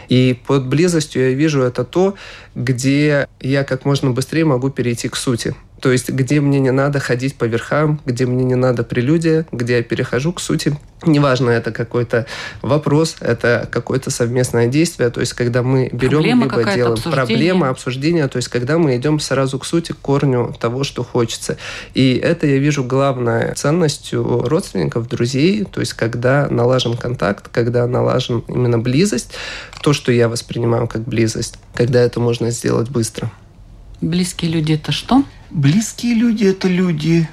И 0.09 0.39
под 0.47 0.67
близостью 0.67 1.31
я 1.31 1.35
вижу 1.35 1.63
это 1.63 1.85
то, 1.85 2.15
где 2.55 3.29
я 3.41 3.65
как 3.65 3.85
можно 3.85 4.11
быстрее 4.11 4.45
могу 4.45 4.71
перейти 4.71 5.09
к 5.09 5.17
сути. 5.17 5.55
То 5.83 5.91
есть, 5.91 6.11
где 6.11 6.41
мне 6.41 6.61
не 6.61 6.71
надо 6.71 7.01
ходить 7.01 7.35
по 7.35 7.45
верхам, 7.45 8.01
где 8.07 8.25
мне 8.25 8.45
не 8.45 8.55
надо 8.55 8.85
прелюдия, 8.85 9.47
где 9.51 9.79
я 9.79 9.83
перехожу 9.83 10.33
к 10.33 10.39
сути. 10.39 10.79
Неважно, 11.05 11.51
это 11.51 11.73
какой-то 11.73 12.27
вопрос, 12.63 13.17
это 13.19 13.69
какое-то 13.69 14.11
совместное 14.11 14.69
действие. 14.69 15.11
То 15.11 15.19
есть, 15.19 15.33
когда 15.33 15.65
мы 15.65 15.89
берем 15.93 16.19
проблема 16.19 16.45
либо 16.45 16.73
делаем 16.73 16.93
обсуждение. 16.93 17.27
проблема, 17.27 17.69
обсуждение, 17.69 18.29
то 18.29 18.37
есть, 18.37 18.47
когда 18.47 18.79
мы 18.79 18.97
идем 18.97 19.19
сразу 19.19 19.59
к 19.59 19.65
сути, 19.65 19.91
к 19.91 19.99
корню 19.99 20.55
того, 20.61 20.85
что 20.85 21.03
хочется. 21.03 21.59
И 21.95 22.15
это 22.15 22.47
я 22.47 22.59
вижу 22.59 22.85
главной 22.85 23.53
ценностью 23.55 24.23
родственников, 24.47 25.09
друзей. 25.09 25.65
То 25.65 25.81
есть, 25.81 25.95
когда 25.95 26.47
налажен 26.49 26.97
контакт, 26.97 27.49
когда 27.49 27.89
налажен 27.89 28.45
именно 28.47 28.79
близость, 28.79 29.33
то, 29.83 29.93
что 29.93 30.13
я 30.13 30.29
воспринимаю 30.29 30.87
как 30.87 31.03
близость, 31.03 31.59
когда 31.75 32.01
это 32.01 32.21
можно 32.21 32.53
сделать 32.53 32.89
быстро. 32.89 33.33
Близкие 34.01 34.53
люди 34.53 34.75
это 34.75 34.93
что? 34.93 35.25
Близкие 35.53 36.15
люди– 36.15 36.45
это 36.47 36.67
люди, 36.67 37.29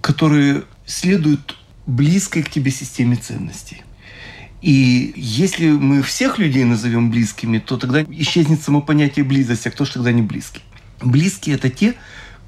которые 0.00 0.64
следуют 0.86 1.56
близкой 1.86 2.42
к 2.42 2.50
тебе 2.50 2.72
системе 2.72 3.14
ценностей. 3.14 3.84
И 4.60 5.12
если 5.14 5.70
мы 5.70 6.02
всех 6.02 6.40
людей 6.40 6.64
назовем 6.64 7.12
близкими, 7.12 7.60
то 7.60 7.76
тогда 7.76 8.02
исчезнет 8.02 8.60
само 8.60 8.82
понятие 8.82 9.24
близости, 9.24 9.68
а 9.68 9.70
кто 9.70 9.84
же 9.84 9.92
тогда 9.92 10.10
не 10.10 10.20
близкий? 10.20 10.62
Близкие– 11.00 11.54
это 11.56 11.70
те, 11.70 11.94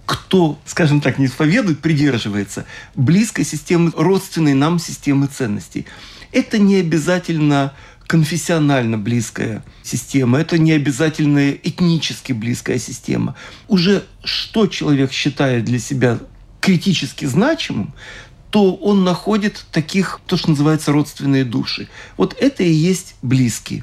кто, 0.06 0.58
скажем 0.66 1.00
так, 1.00 1.20
не 1.20 1.26
исповедует, 1.26 1.78
придерживается 1.78 2.66
близкой 2.96 3.44
системы, 3.44 3.92
родственной 3.94 4.54
нам 4.54 4.80
системы 4.80 5.28
ценностей. 5.28 5.86
Это 6.32 6.58
не 6.58 6.76
обязательно 6.80 7.74
конфессионально 8.12 8.98
близкая 8.98 9.64
система, 9.82 10.38
это 10.38 10.58
не 10.58 10.72
обязательно 10.72 11.52
этнически 11.52 12.34
близкая 12.34 12.78
система. 12.78 13.36
Уже 13.68 14.04
что 14.22 14.66
человек 14.66 15.12
считает 15.12 15.64
для 15.64 15.78
себя 15.78 16.18
критически 16.60 17.24
значимым, 17.24 17.94
то 18.50 18.74
он 18.74 19.02
находит 19.02 19.64
таких, 19.72 20.20
то, 20.26 20.36
что 20.36 20.50
называется, 20.50 20.92
родственные 20.92 21.46
души. 21.46 21.88
Вот 22.18 22.36
это 22.38 22.62
и 22.62 22.70
есть 22.70 23.14
близкие. 23.22 23.82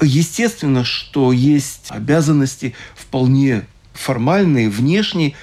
Естественно, 0.00 0.82
что 0.82 1.30
есть 1.30 1.86
обязанности 1.90 2.74
вполне 2.96 3.68
формальные, 3.92 4.70
внешние, 4.70 5.34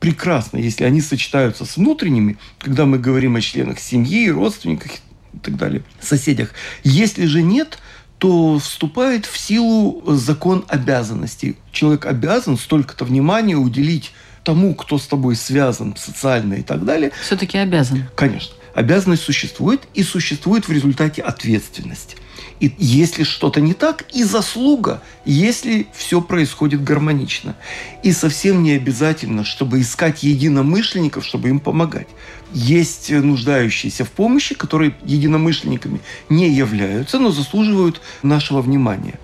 прекрасно, 0.00 0.56
если 0.56 0.84
они 0.84 1.02
сочетаются 1.02 1.66
с 1.66 1.76
внутренними, 1.76 2.38
когда 2.58 2.86
мы 2.86 2.98
говорим 2.98 3.36
о 3.36 3.42
членах 3.42 3.80
семьи, 3.80 4.30
родственниках 4.30 4.92
и 4.92 5.05
так 5.38 5.56
далее, 5.56 5.82
соседях. 6.00 6.52
Если 6.84 7.26
же 7.26 7.42
нет, 7.42 7.78
то 8.18 8.58
вступает 8.58 9.26
в 9.26 9.36
силу 9.36 10.02
закон 10.06 10.64
обязанностей. 10.68 11.56
Человек 11.72 12.06
обязан 12.06 12.56
столько-то 12.56 13.04
внимания 13.04 13.56
уделить 13.56 14.12
тому, 14.42 14.74
кто 14.74 14.96
с 14.98 15.06
тобой 15.06 15.36
связан 15.36 15.96
социально 15.96 16.54
и 16.54 16.62
так 16.62 16.84
далее. 16.84 17.12
Все-таки 17.20 17.58
обязан. 17.58 18.04
Конечно. 18.14 18.54
Обязанность 18.74 19.22
существует, 19.22 19.82
и 19.94 20.02
существует 20.02 20.68
в 20.68 20.72
результате 20.72 21.22
ответственность. 21.22 22.16
И 22.58 22.72
если 22.78 23.22
что-то 23.22 23.60
не 23.60 23.74
так, 23.74 24.04
и 24.14 24.24
заслуга, 24.24 25.02
если 25.24 25.86
все 25.92 26.20
происходит 26.20 26.82
гармонично. 26.82 27.54
И 28.02 28.12
совсем 28.12 28.62
не 28.62 28.72
обязательно, 28.72 29.44
чтобы 29.44 29.80
искать 29.80 30.22
единомышленников, 30.22 31.24
чтобы 31.24 31.50
им 31.50 31.60
помогать. 31.60 32.08
Есть 32.52 33.10
нуждающиеся 33.10 34.04
в 34.04 34.10
помощи, 34.10 34.54
которые 34.54 34.94
единомышленниками 35.04 36.00
не 36.30 36.48
являются, 36.48 37.18
но 37.18 37.30
заслуживают 37.30 38.00
нашего 38.22 38.62
внимания. 38.62 39.18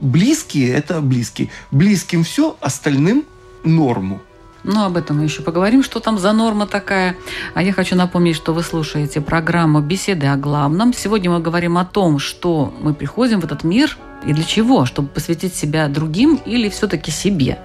Близкие– 0.00 0.68
это 0.74 1.00
близкие. 1.00 1.50
Близким 1.70 2.24
все, 2.24 2.56
остальным– 2.60 3.24
норму. 3.64 4.20
Ну, 4.64 4.82
об 4.84 4.96
этом 4.96 5.18
мы 5.18 5.24
еще 5.24 5.42
поговорим, 5.42 5.82
что 5.82 6.00
там 6.00 6.18
за 6.18 6.32
норма 6.32 6.66
такая. 6.66 7.16
А 7.52 7.62
я 7.62 7.72
хочу 7.72 7.96
напомнить, 7.96 8.34
что 8.34 8.54
вы 8.54 8.62
слушаете 8.62 9.20
программу 9.20 9.80
«Беседы 9.80 10.26
о 10.26 10.36
главном». 10.36 10.94
Сегодня 10.94 11.30
мы 11.30 11.40
говорим 11.40 11.76
о 11.76 11.84
том, 11.84 12.18
что 12.18 12.72
мы 12.80 12.94
приходим 12.94 13.40
в 13.40 13.44
этот 13.44 13.62
мир 13.62 13.96
и 14.26 14.32
для 14.32 14.44
чего? 14.44 14.86
Чтобы 14.86 15.08
посвятить 15.08 15.54
себя 15.54 15.86
другим 15.88 16.40
или 16.46 16.70
все-таки 16.70 17.10
себе? 17.10 17.58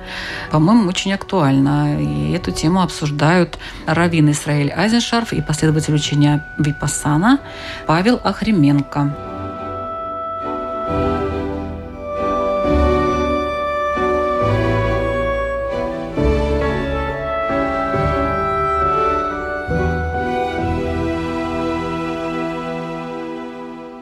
По-моему, 0.52 0.90
очень 0.90 1.14
актуально. 1.14 2.02
И 2.02 2.34
эту 2.34 2.52
тему 2.52 2.82
обсуждают 2.82 3.58
Равин 3.86 4.30
Исраиль 4.32 4.72
Айзеншарф 4.72 5.32
и 5.34 5.42
последователь 5.42 5.96
учения 5.96 6.46
Випассана 6.58 7.40
Павел 7.88 8.20
Охременко. 8.22 9.29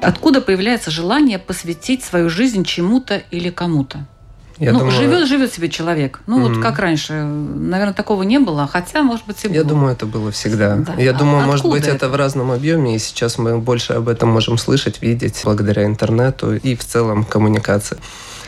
Откуда 0.08 0.42
появляется 0.42 0.92
желание 0.92 1.40
посвятить 1.40 2.04
свою 2.04 2.30
жизнь 2.30 2.64
чему-то 2.64 3.22
или 3.32 3.50
кому-то? 3.50 4.06
Я 4.60 4.72
ну, 4.72 4.80
думаю... 4.80 4.96
живет, 4.96 5.28
живет 5.28 5.54
себе 5.54 5.70
человек. 5.70 6.22
Ну, 6.26 6.40
mm-hmm. 6.40 6.54
вот 6.56 6.64
как 6.64 6.80
раньше, 6.80 7.14
наверное, 7.14 7.94
такого 7.94 8.24
не 8.24 8.40
было, 8.40 8.68
хотя, 8.68 9.04
может 9.04 9.26
быть, 9.28 9.44
и 9.44 9.48
было. 9.48 9.56
Я 9.56 9.64
думаю, 9.64 9.94
это 9.94 10.08
было 10.08 10.32
всегда. 10.32 10.78
Да. 10.78 10.96
Я 10.96 11.12
а 11.12 11.14
думаю, 11.14 11.46
может 11.46 11.66
быть, 11.66 11.84
это? 11.84 11.96
это 11.96 12.10
в 12.10 12.16
разном 12.16 12.52
объеме, 12.52 12.96
и 12.96 13.00
сейчас 13.00 13.38
мы 13.38 13.60
больше 13.60 13.94
об 13.94 14.10
этом 14.10 14.30
можем 14.30 14.58
слышать, 14.58 15.02
видеть 15.02 15.42
благодаря 15.44 15.86
интернету 15.86 16.56
и 16.56 16.76
в 16.76 16.84
целом 16.84 17.24
коммуникации. 17.24 17.98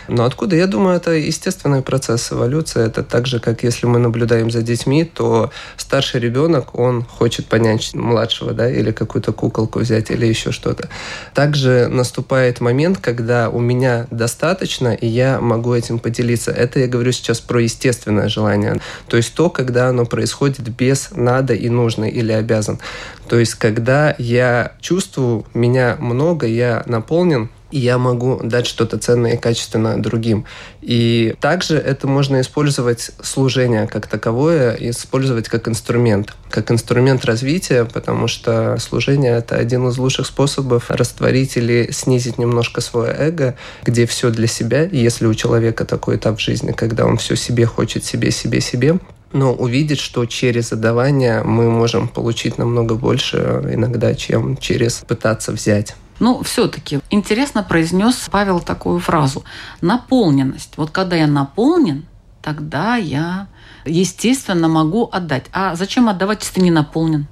Но 0.10 0.25
откуда? 0.25 0.56
Я 0.56 0.66
думаю, 0.66 0.98
это 0.98 1.12
естественный 1.12 1.82
процесс 1.82 2.32
эволюции. 2.32 2.84
Это 2.84 3.04
так 3.04 3.28
же, 3.28 3.39
как 3.39 3.63
если 3.63 3.86
мы 3.86 4.00
наблюдаем 4.00 4.50
за 4.50 4.62
детьми, 4.63 5.06
то 5.06 5.51
старший 5.78 6.20
ребенок, 6.20 6.78
он 6.78 7.04
хочет 7.04 7.46
понять 7.46 7.94
младшего, 7.94 8.54
да, 8.54 8.70
или 8.70 8.92
какую-то 8.92 9.34
куколку 9.34 9.80
взять, 9.80 10.10
или 10.10 10.25
еще 10.25 10.51
что-то. 10.51 10.89
Также 11.36 11.88
наступает 11.88 12.60
момент, 12.60 12.98
когда 12.98 13.50
у 13.50 13.60
меня 13.60 14.07
достаточно, 14.10 14.94
и 14.94 15.05
я 15.05 15.40
могу 15.40 15.74
этим 15.74 16.00
поделиться. 16.00 16.51
Это 16.51 16.79
я 16.79 16.88
говорю 16.88 17.12
сейчас 17.12 17.40
про 17.40 17.62
естественное 17.62 18.29
желание. 18.29 18.81
То 19.07 19.18
есть 19.18 19.36
то, 19.36 19.50
когда 19.50 19.90
оно 19.90 20.05
происходит 20.05 20.68
без 20.70 21.10
надо 21.12 21.53
и 21.53 21.70
нужно 21.70 22.05
или 22.05 22.31
обязан. 22.31 22.79
То 23.27 23.38
есть 23.38 23.55
когда 23.55 24.16
я 24.18 24.74
чувствую, 24.81 25.46
меня 25.53 25.98
много, 26.00 26.48
я 26.48 26.83
наполнен, 26.88 27.50
и 27.72 27.79
я 27.79 27.98
могу 27.98 28.40
дать 28.44 28.68
что-то 28.68 28.98
ценное 28.98 29.34
и 29.34 29.38
качественное 29.38 29.98
другим. 29.98 30.46
И 30.82 31.36
также 31.40 31.77
это 31.77 32.08
можно 32.08 32.42
использовать 32.42 33.12
служение 33.22 33.88
как 33.88 34.08
таковое, 34.08 34.75
использовать 34.79 35.50
как 35.50 35.68
инструмент, 35.68 36.36
как 36.50 36.72
инструмент 36.72 37.25
развития, 37.25 37.86
потому 37.86 38.27
что 38.27 38.77
служение– 38.79 39.38
это 39.38 39.55
один 39.55 39.88
из 39.88 39.98
лучших 39.98 40.25
способов 40.25 40.90
растворить 40.90 41.58
или 41.58 41.90
снизить 41.92 42.38
немножко 42.38 42.82
свое 42.82 43.14
эго, 43.14 43.55
где 43.84 44.05
все 44.05 44.29
для 44.32 44.48
себя. 44.48 44.84
Если 44.84 45.25
у 45.25 45.34
человека 45.34 45.86
такой 45.86 46.16
этап 46.16 46.40
в 46.40 46.42
жизни, 46.42 46.72
когда 46.72 47.05
он 47.05 47.18
все 47.18 47.36
себе 47.36 47.66
хочет, 47.66 48.03
себе, 48.03 48.32
себе, 48.32 48.62
себе, 48.62 49.00
но 49.32 49.53
увидеть, 49.53 50.00
что 50.00 50.25
через 50.25 50.72
отдавание 50.72 51.44
мы 51.44 51.70
можем 51.70 52.08
получить 52.08 52.58
намного 52.58 52.96
больше 52.96 53.62
иногда, 53.72 54.16
чем 54.16 54.58
через 54.58 55.03
пытаться 55.08 55.51
взять. 55.51 55.96
Ну, 56.20 56.44
все-таки 56.44 57.00
интересно 57.10 57.64
произнес 57.64 58.27
Павел 58.29 58.60
такую 58.60 59.00
фразу. 59.00 59.44
Наполненность. 59.82 60.74
Вот 60.77 60.92
когда 60.92 61.16
я 61.16 61.27
наполнен, 61.27 62.05
тогда 62.42 62.96
я, 62.96 63.48
естественно, 63.86 64.68
могу 64.68 65.10
отдать. 65.12 65.46
А 65.53 65.75
зачем 65.75 66.10
отдавать, 66.10 66.42
если 66.42 66.55
ты 66.55 66.62
не 66.62 66.72
наполнен? 66.72 67.27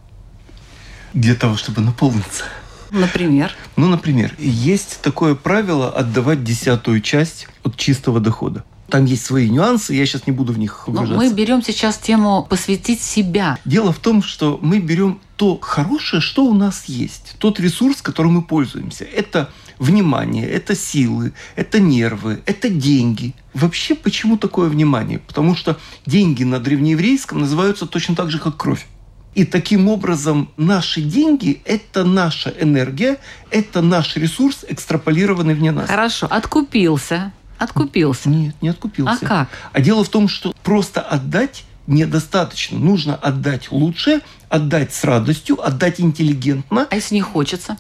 Для 1.14 1.36
того, 1.36 1.58
чтобы 1.58 1.82
наполниться. 1.82 2.46
Например? 2.92 3.54
Ну, 3.76 3.88
например, 3.88 4.34
есть 4.38 5.02
такое 5.02 5.36
правило 5.36 5.90
отдавать 5.90 6.44
десятую 6.44 7.02
часть 7.02 7.48
от 7.64 7.76
чистого 7.76 8.20
дохода. 8.20 8.64
Там 8.90 9.06
есть 9.06 9.26
свои 9.26 9.50
нюансы, 9.50 9.94
я 9.94 10.06
сейчас 10.06 10.28
не 10.28 10.34
буду 10.34 10.54
в 10.54 10.60
них 10.60 10.88
углубляться. 10.88 11.14
Но 11.14 11.22
мы 11.22 11.34
берем 11.34 11.62
сейчас 11.62 11.98
тему 11.98 12.46
посвятить 12.50 13.02
себя. 13.02 13.58
Дело 13.66 13.92
в 13.92 14.00
том, 14.00 14.24
что 14.24 14.60
мы 14.62 14.80
берем 14.80 15.20
то 15.36 15.60
хорошее, 15.62 16.22
что 16.22 16.46
у 16.46 16.54
нас 16.54 16.86
есть, 16.86 17.36
тот 17.38 17.60
ресурс, 17.60 18.02
которым 18.02 18.34
мы 18.34 18.42
пользуемся. 18.42 19.04
Это 19.04 19.52
внимание, 19.78 20.48
это 20.48 20.76
силы, 20.76 21.34
это 21.56 21.80
нервы, 21.80 22.42
это 22.46 22.70
деньги. 22.70 23.36
Вообще, 23.54 23.94
почему 23.94 24.38
такое 24.38 24.70
внимание? 24.70 25.20
Потому 25.20 25.56
что 25.56 25.78
деньги 26.06 26.44
на 26.44 26.60
древнееврейском 26.60 27.40
называются 27.40 27.86
точно 27.86 28.16
так 28.16 28.32
же, 28.32 28.40
как 28.40 28.58
кровь. 28.58 28.88
И 29.36 29.46
таким 29.46 29.88
образом 29.88 30.50
наши 30.58 31.02
деньги– 31.02 31.62
это 31.66 32.04
наша 32.04 32.52
энергия, 32.60 33.18
это 33.52 33.84
наш 33.84 34.16
ресурс, 34.16 34.66
экстраполированный 34.68 35.54
вне 35.54 35.72
нас. 35.72 35.88
Хорошо, 35.88 36.26
откупился. 36.28 37.32
Откупился? 37.58 38.30
Нет, 38.30 38.56
не 38.62 38.70
откупился. 38.70 39.26
А 39.26 39.26
как? 39.26 39.50
А 39.74 39.82
дело 39.82 40.04
в 40.04 40.10
том, 40.10 40.28
что 40.28 40.54
просто 40.64 41.02
отдать 41.02 41.64
недостаточно. 41.88 42.78
Нужно 42.78 43.16
отдать 43.16 43.72
лучше, 43.72 44.22
отдать 44.50 44.94
с 44.94 45.04
радостью, 45.04 45.66
отдать 45.66 46.00
интеллигентно. 46.00 46.88
А 46.90 46.96
если 46.96 47.16
не 47.16 47.22
хочется? 47.22 47.78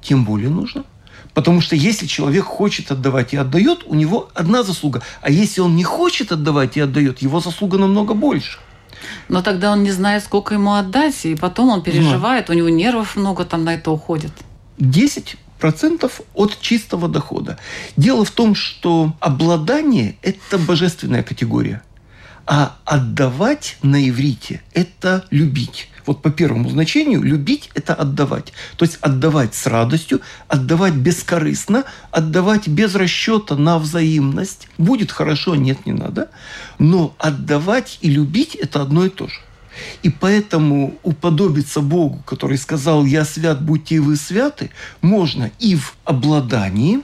Тем 0.00 0.24
более 0.24 0.48
нужно. 0.48 0.84
Потому 1.34 1.60
что 1.60 1.76
если 1.76 2.06
человек 2.06 2.44
хочет 2.44 2.90
отдавать 2.90 3.32
и 3.32 3.36
отдает, 3.36 3.84
у 3.86 3.94
него 3.94 4.28
одна 4.34 4.62
заслуга. 4.62 5.02
А 5.22 5.30
если 5.30 5.60
он 5.60 5.76
не 5.76 5.84
хочет 5.84 6.32
отдавать 6.32 6.76
и 6.76 6.80
отдает, 6.80 7.22
его 7.22 7.40
заслуга 7.40 7.78
намного 7.78 8.14
больше. 8.14 8.58
Но 9.28 9.42
тогда 9.42 9.72
он 9.72 9.82
не 9.82 9.90
знает, 9.90 10.22
сколько 10.22 10.54
ему 10.54 10.74
отдать, 10.74 11.24
и 11.24 11.34
потом 11.34 11.70
он 11.70 11.82
переживает, 11.82 12.48
Но. 12.48 12.54
у 12.54 12.56
него 12.56 12.68
нервов 12.68 13.16
много 13.16 13.44
там 13.44 13.64
на 13.64 13.74
это 13.74 13.90
уходит. 13.90 14.32
10 14.78 15.36
процентов 15.62 16.22
от 16.34 16.60
чистого 16.60 17.08
дохода. 17.08 17.56
Дело 17.96 18.24
в 18.24 18.32
том, 18.32 18.56
что 18.56 19.14
обладание– 19.20 20.16
это 20.22 20.58
божественная 20.58 21.22
категория. 21.22 21.82
А 22.46 22.78
отдавать 22.84 23.76
на 23.80 24.08
иврите– 24.08 24.60
это 24.72 25.24
любить. 25.30 25.88
Вот 26.04 26.20
по 26.20 26.30
первому 26.30 26.68
значению 26.68 27.22
любить– 27.22 27.70
это 27.74 27.94
отдавать. 27.94 28.52
То 28.76 28.84
есть 28.84 28.98
отдавать 29.02 29.54
с 29.54 29.68
радостью, 29.68 30.20
отдавать 30.48 30.94
бескорыстно, 30.94 31.84
отдавать 32.10 32.66
без 32.66 32.96
расчета 32.96 33.54
на 33.54 33.78
взаимность. 33.78 34.66
Будет 34.78 35.12
хорошо, 35.12 35.54
нет, 35.54 35.86
не 35.86 35.92
надо. 35.92 36.28
Но 36.80 37.14
отдавать 37.18 37.98
и 38.00 38.10
любить– 38.10 38.56
это 38.60 38.82
одно 38.82 39.04
и 39.04 39.10
то 39.10 39.28
же. 39.28 39.38
И 40.02 40.10
поэтому 40.10 40.94
уподобиться 41.02 41.80
Богу, 41.80 42.22
который 42.26 42.58
сказал 42.58 43.04
«Я 43.04 43.24
свят, 43.24 43.62
будьте 43.62 43.96
и 43.96 43.98
вы 43.98 44.16
святы», 44.16 44.70
можно 45.00 45.50
и 45.58 45.76
в 45.76 45.94
обладании, 46.04 47.00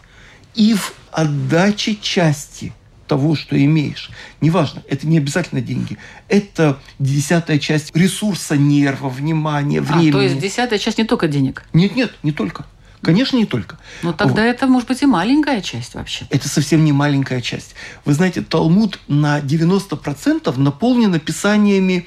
и 0.55 0.75
в 0.75 0.95
отдаче 1.13 1.97
части 2.01 2.73
того, 3.07 3.35
что 3.35 3.63
имеешь. 3.63 4.11
Неважно, 4.41 4.83
это 4.89 5.07
не 5.07 5.19
обязательно 5.19 5.61
деньги. 5.61 5.97
Это 6.29 6.79
десятая 6.99 7.59
часть 7.59 7.97
ресурса 7.97 8.57
нерва, 8.57 9.09
внимания, 9.09 9.81
времени. 9.81 10.11
А, 10.11 10.13
то 10.13 10.21
есть 10.21 10.39
десятая 10.39 10.79
часть 10.79 10.99
не 10.99 11.05
только 11.05 11.27
денег? 11.27 11.65
Нет, 11.73 11.97
нет, 11.97 12.13
не 12.23 12.33
только. 12.33 12.67
Конечно, 13.01 13.37
не 13.37 13.47
только. 13.47 13.79
Ну, 14.03 14.13
тогда 14.13 14.43
Вот. 14.43 14.49
это 14.49 14.67
может 14.67 14.89
быть 14.89 15.03
и 15.03 15.07
маленькая 15.07 15.63
часть 15.63 15.95
вообще. 15.95 16.27
Это 16.31 16.49
совсем 16.49 16.85
не 16.85 16.93
маленькая 16.93 17.41
часть. 17.41 17.75
Вы 18.05 18.13
знаете, 18.13 18.43
Талмуд 18.43 18.99
на 19.07 19.41
90% 19.41 20.59
наполнен 20.59 21.15
описаниями 21.15 22.07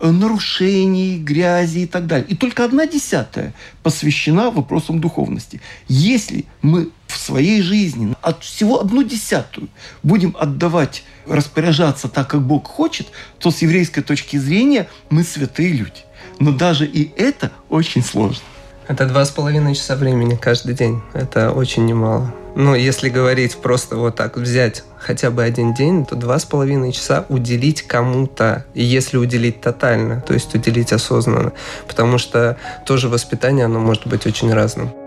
нарушений, 0.00 1.18
грязи 1.18 1.80
и 1.80 1.86
так 1.86 2.06
далее. 2.06 2.26
И 2.28 2.36
только 2.36 2.64
одна 2.64 2.86
десятая 2.86 3.54
посвящена 3.82 4.50
вопросам 4.50 5.00
духовности. 5.00 5.60
Если 5.88 6.44
мы 6.62 6.90
в 7.06 7.16
своей 7.16 7.62
жизни 7.62 8.14
от 8.20 8.42
всего 8.42 8.80
одну 8.80 9.02
десятую 9.02 9.68
будем 10.02 10.36
отдавать, 10.38 11.04
распоряжаться 11.26 12.08
так, 12.08 12.28
как 12.28 12.42
Бог 12.42 12.66
хочет, 12.66 13.08
то 13.38 13.50
с 13.50 13.62
еврейской 13.62 14.02
точки 14.02 14.36
зрения 14.36 14.88
мы 15.10 15.22
святые 15.22 15.72
люди. 15.72 16.04
Но 16.38 16.52
даже 16.52 16.86
и 16.86 17.12
это 17.16 17.50
очень 17.68 18.02
сложно. 18.02 18.42
Это 18.88 19.06
два 19.06 19.24
с 19.24 19.30
половиной 19.30 19.74
часа 19.74 19.96
времени 19.96 20.36
каждый 20.36 20.74
день. 20.74 21.02
Это 21.12 21.50
очень 21.50 21.86
немало. 21.86 22.32
Ну, 22.54 22.74
если 22.74 23.08
говорить 23.08 23.56
просто 23.56 23.96
вот 23.96 24.16
так, 24.16 24.36
взять 24.36 24.84
хотя 25.06 25.30
бы 25.30 25.44
один 25.44 25.72
день, 25.72 26.04
то 26.04 26.16
два 26.16 26.38
с 26.38 26.44
половиной 26.44 26.90
часа 26.90 27.24
уделить 27.28 27.82
кому-то. 27.82 28.64
Если 28.74 29.16
уделить 29.16 29.60
тотально, 29.60 30.20
то 30.20 30.34
есть 30.34 30.52
уделить 30.54 30.92
осознанно. 30.92 31.52
Потому 31.86 32.18
что 32.18 32.56
тоже 32.84 33.08
воспитание, 33.08 33.66
оно 33.66 33.78
может 33.78 34.06
быть 34.08 34.26
очень 34.26 34.52
разным. 34.52 35.05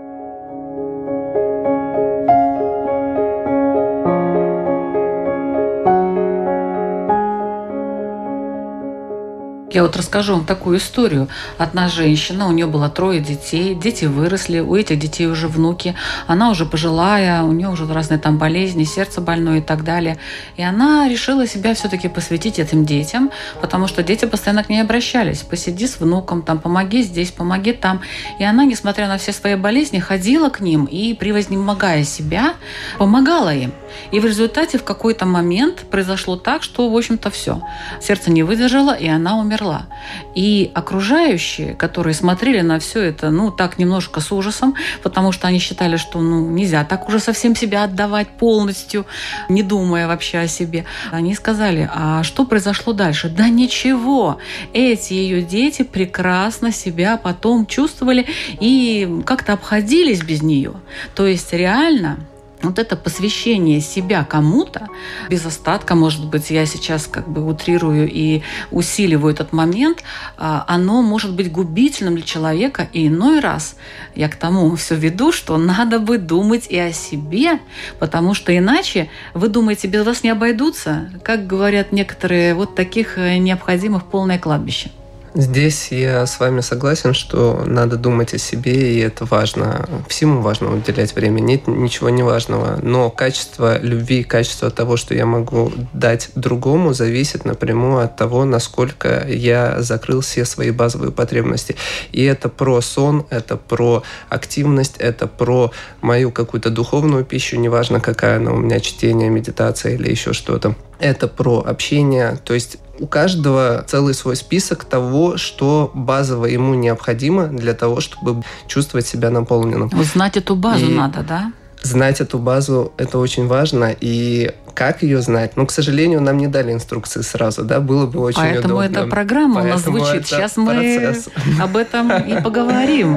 Я 9.72 9.82
вот 9.82 9.96
расскажу 9.96 10.34
вам 10.34 10.44
такую 10.44 10.78
историю. 10.78 11.28
Одна 11.56 11.88
женщина, 11.88 12.48
у 12.48 12.52
нее 12.52 12.66
было 12.66 12.88
трое 12.88 13.20
детей, 13.20 13.76
дети 13.76 14.04
выросли, 14.04 14.58
у 14.58 14.74
этих 14.74 14.98
детей 14.98 15.26
уже 15.26 15.46
внуки, 15.46 15.94
она 16.26 16.50
уже 16.50 16.66
пожилая, 16.66 17.44
у 17.44 17.52
нее 17.52 17.68
уже 17.68 17.86
разные 17.86 18.18
там 18.18 18.36
болезни, 18.36 18.82
сердце 18.82 19.20
больное 19.20 19.58
и 19.58 19.62
так 19.62 19.84
далее. 19.84 20.18
И 20.56 20.62
она 20.62 21.08
решила 21.08 21.46
себя 21.46 21.74
все-таки 21.74 22.08
посвятить 22.08 22.58
этим 22.58 22.84
детям, 22.84 23.30
потому 23.60 23.86
что 23.86 24.02
дети 24.02 24.24
постоянно 24.24 24.64
к 24.64 24.70
ней 24.70 24.80
обращались. 24.80 25.42
Посиди 25.42 25.86
с 25.86 26.00
внуком, 26.00 26.42
там, 26.42 26.58
помоги 26.58 27.02
здесь, 27.02 27.30
помоги 27.30 27.72
там. 27.72 28.00
И 28.40 28.44
она, 28.44 28.64
несмотря 28.64 29.06
на 29.06 29.18
все 29.18 29.32
свои 29.32 29.54
болезни, 29.54 30.00
ходила 30.00 30.48
к 30.48 30.58
ним 30.58 30.86
и, 30.86 31.14
превознемогая 31.14 32.02
себя, 32.02 32.54
помогала 32.98 33.54
им. 33.54 33.72
И 34.10 34.20
в 34.20 34.24
результате 34.24 34.78
в 34.78 34.84
какой-то 34.84 35.26
момент 35.26 35.84
произошло 35.90 36.36
так, 36.36 36.62
что, 36.62 36.88
в 36.88 36.96
общем-то, 36.96 37.30
все. 37.30 37.62
Сердце 38.00 38.30
не 38.30 38.42
выдержало, 38.42 38.94
и 38.94 39.08
она 39.08 39.38
умерла. 39.38 39.86
И 40.34 40.70
окружающие, 40.74 41.74
которые 41.74 42.14
смотрели 42.14 42.60
на 42.60 42.78
все 42.78 43.02
это, 43.02 43.30
ну, 43.30 43.50
так 43.50 43.78
немножко 43.78 44.20
с 44.20 44.32
ужасом, 44.32 44.74
потому 45.02 45.32
что 45.32 45.48
они 45.48 45.58
считали, 45.58 45.96
что, 45.96 46.20
ну, 46.20 46.48
нельзя 46.50 46.84
так 46.84 47.08
уже 47.08 47.18
совсем 47.18 47.54
себя 47.54 47.84
отдавать 47.84 48.28
полностью, 48.28 49.06
не 49.48 49.62
думая 49.62 50.06
вообще 50.06 50.38
о 50.38 50.48
себе. 50.48 50.84
Они 51.10 51.34
сказали, 51.34 51.88
а 51.92 52.22
что 52.22 52.44
произошло 52.44 52.92
дальше? 52.92 53.28
Да 53.28 53.48
ничего. 53.48 54.38
Эти 54.72 55.14
ее 55.14 55.42
дети 55.42 55.82
прекрасно 55.82 56.72
себя 56.72 57.16
потом 57.16 57.66
чувствовали 57.66 58.26
и 58.60 59.22
как-то 59.26 59.52
обходились 59.52 60.22
без 60.22 60.42
нее. 60.42 60.74
То 61.14 61.26
есть 61.26 61.52
реально 61.52 62.18
вот 62.62 62.78
это 62.78 62.96
посвящение 62.96 63.80
себя 63.80 64.24
кому-то, 64.24 64.88
без 65.28 65.44
остатка, 65.46 65.94
может 65.94 66.26
быть, 66.26 66.50
я 66.50 66.66
сейчас 66.66 67.06
как 67.06 67.28
бы 67.28 67.46
утрирую 67.46 68.08
и 68.10 68.42
усиливаю 68.70 69.32
этот 69.32 69.52
момент, 69.52 70.02
а, 70.36 70.64
оно 70.68 71.02
может 71.02 71.34
быть 71.34 71.50
губительным 71.50 72.16
для 72.16 72.24
человека. 72.24 72.88
И 72.92 73.08
иной 73.08 73.40
раз 73.40 73.76
я 74.14 74.28
к 74.28 74.36
тому 74.36 74.74
все 74.76 74.94
веду, 74.94 75.32
что 75.32 75.56
надо 75.56 75.98
бы 75.98 76.18
думать 76.18 76.66
и 76.68 76.78
о 76.78 76.92
себе, 76.92 77.60
потому 77.98 78.34
что 78.34 78.56
иначе, 78.56 79.08
вы 79.34 79.48
думаете, 79.48 79.88
без 79.88 80.04
вас 80.04 80.22
не 80.22 80.30
обойдутся, 80.30 81.10
как 81.24 81.46
говорят 81.46 81.92
некоторые, 81.92 82.54
вот 82.54 82.74
таких 82.74 83.18
э, 83.18 83.38
необходимых 83.38 84.04
полное 84.04 84.38
кладбище. 84.38 84.90
Здесь 85.34 85.92
я 85.92 86.26
с 86.26 86.40
вами 86.40 86.60
согласен, 86.60 87.14
что 87.14 87.62
надо 87.64 87.96
думать 87.96 88.34
о 88.34 88.38
себе, 88.38 88.94
и 88.94 88.98
это 88.98 89.24
важно. 89.24 89.88
Всему 90.08 90.40
важно 90.40 90.74
уделять 90.74 91.14
время. 91.14 91.38
Нет 91.38 91.68
ничего 91.68 92.10
не 92.10 92.24
важного. 92.24 92.80
Но 92.82 93.10
качество 93.10 93.78
любви, 93.78 94.24
качество 94.24 94.70
того, 94.70 94.96
что 94.96 95.14
я 95.14 95.26
могу 95.26 95.72
дать 95.92 96.30
другому, 96.34 96.94
зависит 96.94 97.44
напрямую 97.44 98.04
от 98.04 98.16
того, 98.16 98.44
насколько 98.44 99.24
я 99.28 99.80
закрыл 99.82 100.20
все 100.20 100.44
свои 100.44 100.72
базовые 100.72 101.12
потребности. 101.12 101.76
И 102.10 102.24
это 102.24 102.48
про 102.48 102.80
сон, 102.80 103.24
это 103.30 103.56
про 103.56 104.02
активность, 104.28 104.96
это 104.98 105.28
про 105.28 105.70
мою 106.00 106.32
какую-то 106.32 106.70
духовную 106.70 107.24
пищу, 107.24 107.56
неважно 107.56 108.00
какая 108.00 108.38
она 108.38 108.52
у 108.52 108.56
меня, 108.56 108.80
чтение, 108.80 109.30
медитация 109.30 109.94
или 109.94 110.10
еще 110.10 110.32
что-то. 110.32 110.74
Это 110.98 111.28
про 111.28 111.60
общение, 111.60 112.36
то 112.44 112.52
есть 112.52 112.78
у 113.00 113.06
каждого 113.06 113.84
целый 113.88 114.14
свой 114.14 114.36
список 114.36 114.84
того, 114.84 115.36
что 115.36 115.90
базово 115.94 116.46
ему 116.46 116.74
необходимо 116.74 117.46
для 117.46 117.74
того, 117.74 118.00
чтобы 118.00 118.42
чувствовать 118.66 119.06
себя 119.06 119.30
наполненным. 119.30 119.90
Знать 120.04 120.36
эту 120.36 120.54
базу 120.56 120.86
И- 120.90 120.94
надо, 120.94 121.22
да? 121.22 121.52
Знать 121.82 122.20
эту 122.20 122.38
базу– 122.38 122.92
это 122.98 123.18
очень 123.18 123.46
важно. 123.46 123.94
И 124.02 124.52
как 124.74 125.02
ее 125.02 125.22
знать? 125.22 125.52
Ну, 125.56 125.64
к 125.64 125.70
сожалению, 125.70 126.20
нам 126.20 126.36
не 126.36 126.46
дали 126.46 126.72
инструкции 126.72 127.22
сразу, 127.22 127.64
да? 127.64 127.80
Было 127.80 128.04
бы 128.04 128.20
очень 128.20 128.38
Поэтому 128.38 128.76
удобно. 128.76 128.98
эта 128.98 129.06
программа 129.06 129.62
у 129.62 129.64
нас 129.64 129.82
Поэтому 129.82 130.04
звучит. 130.04 130.26
Сейчас 130.26 130.58
мы 130.58 130.74
процесс. 130.74 131.28
об 131.58 131.78
этом 131.78 132.10
и 132.22 132.38
поговорим. 132.42 133.16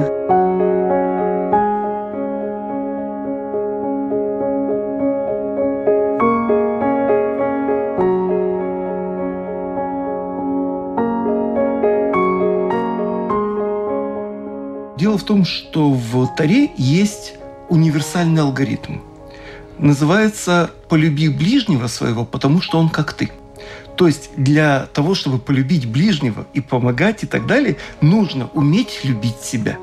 В 15.24 15.26
том, 15.26 15.46
что 15.46 15.90
в 15.90 16.26
Таре 16.36 16.70
есть 16.76 17.32
универсальный 17.70 18.42
алгоритм. 18.42 18.98
Называется 19.78 20.70
«полюби 20.90 21.30
ближнего 21.30 21.86
своего, 21.86 22.26
потому 22.26 22.60
что 22.60 22.78
он 22.78 22.90
как 22.90 23.14
ты». 23.14 23.30
То 23.96 24.06
есть 24.06 24.32
для 24.36 24.86
того, 24.92 25.14
чтобы 25.14 25.38
полюбить 25.38 25.86
ближнего 25.86 26.46
и 26.52 26.60
помогать 26.60 27.24
и 27.24 27.26
так 27.26 27.46
далее, 27.46 27.78
нужно 28.02 28.50
уметь 28.52 29.00
любить 29.02 29.40
себя. 29.40 29.78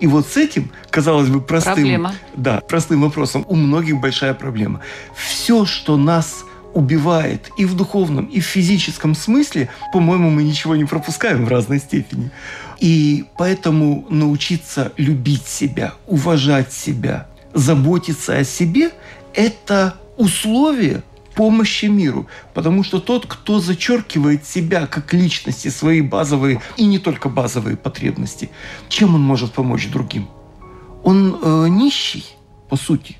И 0.00 0.06
вот 0.06 0.26
с 0.26 0.36
этим, 0.36 0.70
казалось 0.90 1.30
бы, 1.30 1.40
простым, 1.40 1.74
Проблема. 1.74 2.14
да, 2.36 2.60
простым 2.68 3.00
вопросом 3.00 3.46
у 3.48 3.56
многих 3.56 3.98
большая 3.98 4.34
проблема. 4.34 4.80
Все, 5.16 5.64
что 5.64 5.96
нас 5.96 6.44
убивает 6.74 7.50
и 7.56 7.64
в 7.64 7.74
духовном, 7.74 8.26
и 8.26 8.40
в 8.40 8.44
физическом 8.44 9.14
смысле, 9.14 9.70
по-моему, 9.92 10.30
мы 10.30 10.42
ничего 10.42 10.76
не 10.76 10.84
пропускаем 10.84 11.44
в 11.44 11.48
разной 11.48 11.78
степени. 11.78 12.30
И 12.80 13.24
поэтому 13.38 14.06
научиться 14.10 14.92
любить 14.96 15.46
себя, 15.46 15.94
уважать 16.06 16.72
себя, 16.72 17.28
заботиться 17.54 18.36
о 18.36 18.44
себе– 18.44 18.90
это 19.34 19.94
условие 20.16 21.02
помощи 21.34 21.86
миру. 21.86 22.26
Потому 22.54 22.84
что 22.84 23.00
тот, 23.00 23.26
кто 23.26 23.60
зачеркивает 23.60 24.46
себя 24.46 24.86
как 24.86 25.12
личности, 25.12 25.68
свои 25.68 26.00
базовые 26.00 26.60
и 26.76 26.84
не 26.86 26.98
только 26.98 27.28
базовые 27.28 27.76
потребности, 27.76 28.50
чем 28.88 29.14
он 29.14 29.22
может 29.22 29.52
помочь 29.52 29.88
другим? 29.88 30.28
Он 31.02 31.38
э, 31.42 31.66
нищий, 31.68 32.24
по 32.68 32.76
сути. 32.76 33.16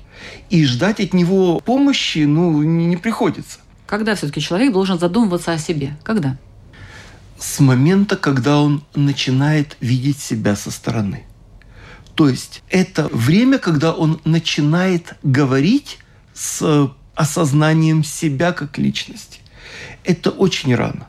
И 0.49 0.65
ждать 0.65 0.99
от 0.99 1.13
него 1.13 1.59
помощи 1.59 2.19
ну, 2.19 2.61
не, 2.63 2.97
приходится. 2.97 3.59
Когда 3.85 4.15
все-таки 4.15 4.41
человек 4.41 4.73
должен 4.73 4.99
задумываться 4.99 5.53
о 5.53 5.57
себе? 5.57 5.95
Когда? 6.03 6.37
С 7.37 7.59
момента, 7.59 8.15
когда 8.15 8.61
он 8.61 8.83
начинает 8.95 9.77
видеть 9.79 10.19
себя 10.19 10.55
со 10.55 10.71
стороны. 10.71 11.25
То 12.15 12.29
есть 12.29 12.63
это 12.69 13.09
время, 13.11 13.57
когда 13.57 13.91
он 13.91 14.21
начинает 14.23 15.15
говорить 15.21 15.99
с 16.33 16.89
осознанием 17.15 18.03
себя 18.03 18.53
как 18.53 18.77
личности. 18.77 19.39
Это 20.03 20.29
очень 20.29 20.75
рано. 20.75 21.07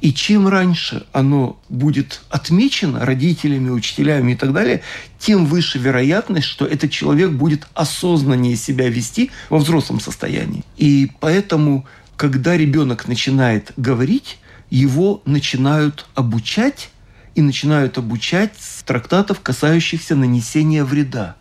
И 0.00 0.12
чем 0.12 0.48
раньше 0.48 1.06
оно 1.12 1.58
будет 1.68 2.22
отмечено 2.28 3.04
родителями, 3.04 3.70
учителями 3.70 4.32
и 4.32 4.36
так 4.36 4.52
далее, 4.52 4.82
тем 5.18 5.46
выше 5.46 5.78
вероятность, 5.78 6.46
что 6.46 6.66
этот 6.66 6.90
человек 6.90 7.30
будет 7.30 7.66
осознаннее 7.74 8.56
себя 8.56 8.88
вести 8.88 9.30
во 9.50 9.58
взрослом 9.58 10.00
состоянии. 10.00 10.64
И 10.76 11.10
поэтому, 11.20 11.86
когда 12.16 12.56
ребенок 12.56 13.08
начинает 13.08 13.72
говорить, 13.76 14.38
его 14.70 15.22
начинают 15.26 16.06
обучать 16.14 16.90
и 17.34 17.42
начинают 17.42 17.98
обучать 17.98 18.52
с 18.58 18.82
трактатов, 18.82 19.40
касающихся 19.40 20.14
нанесения 20.16 20.84
вреда. 20.84 21.36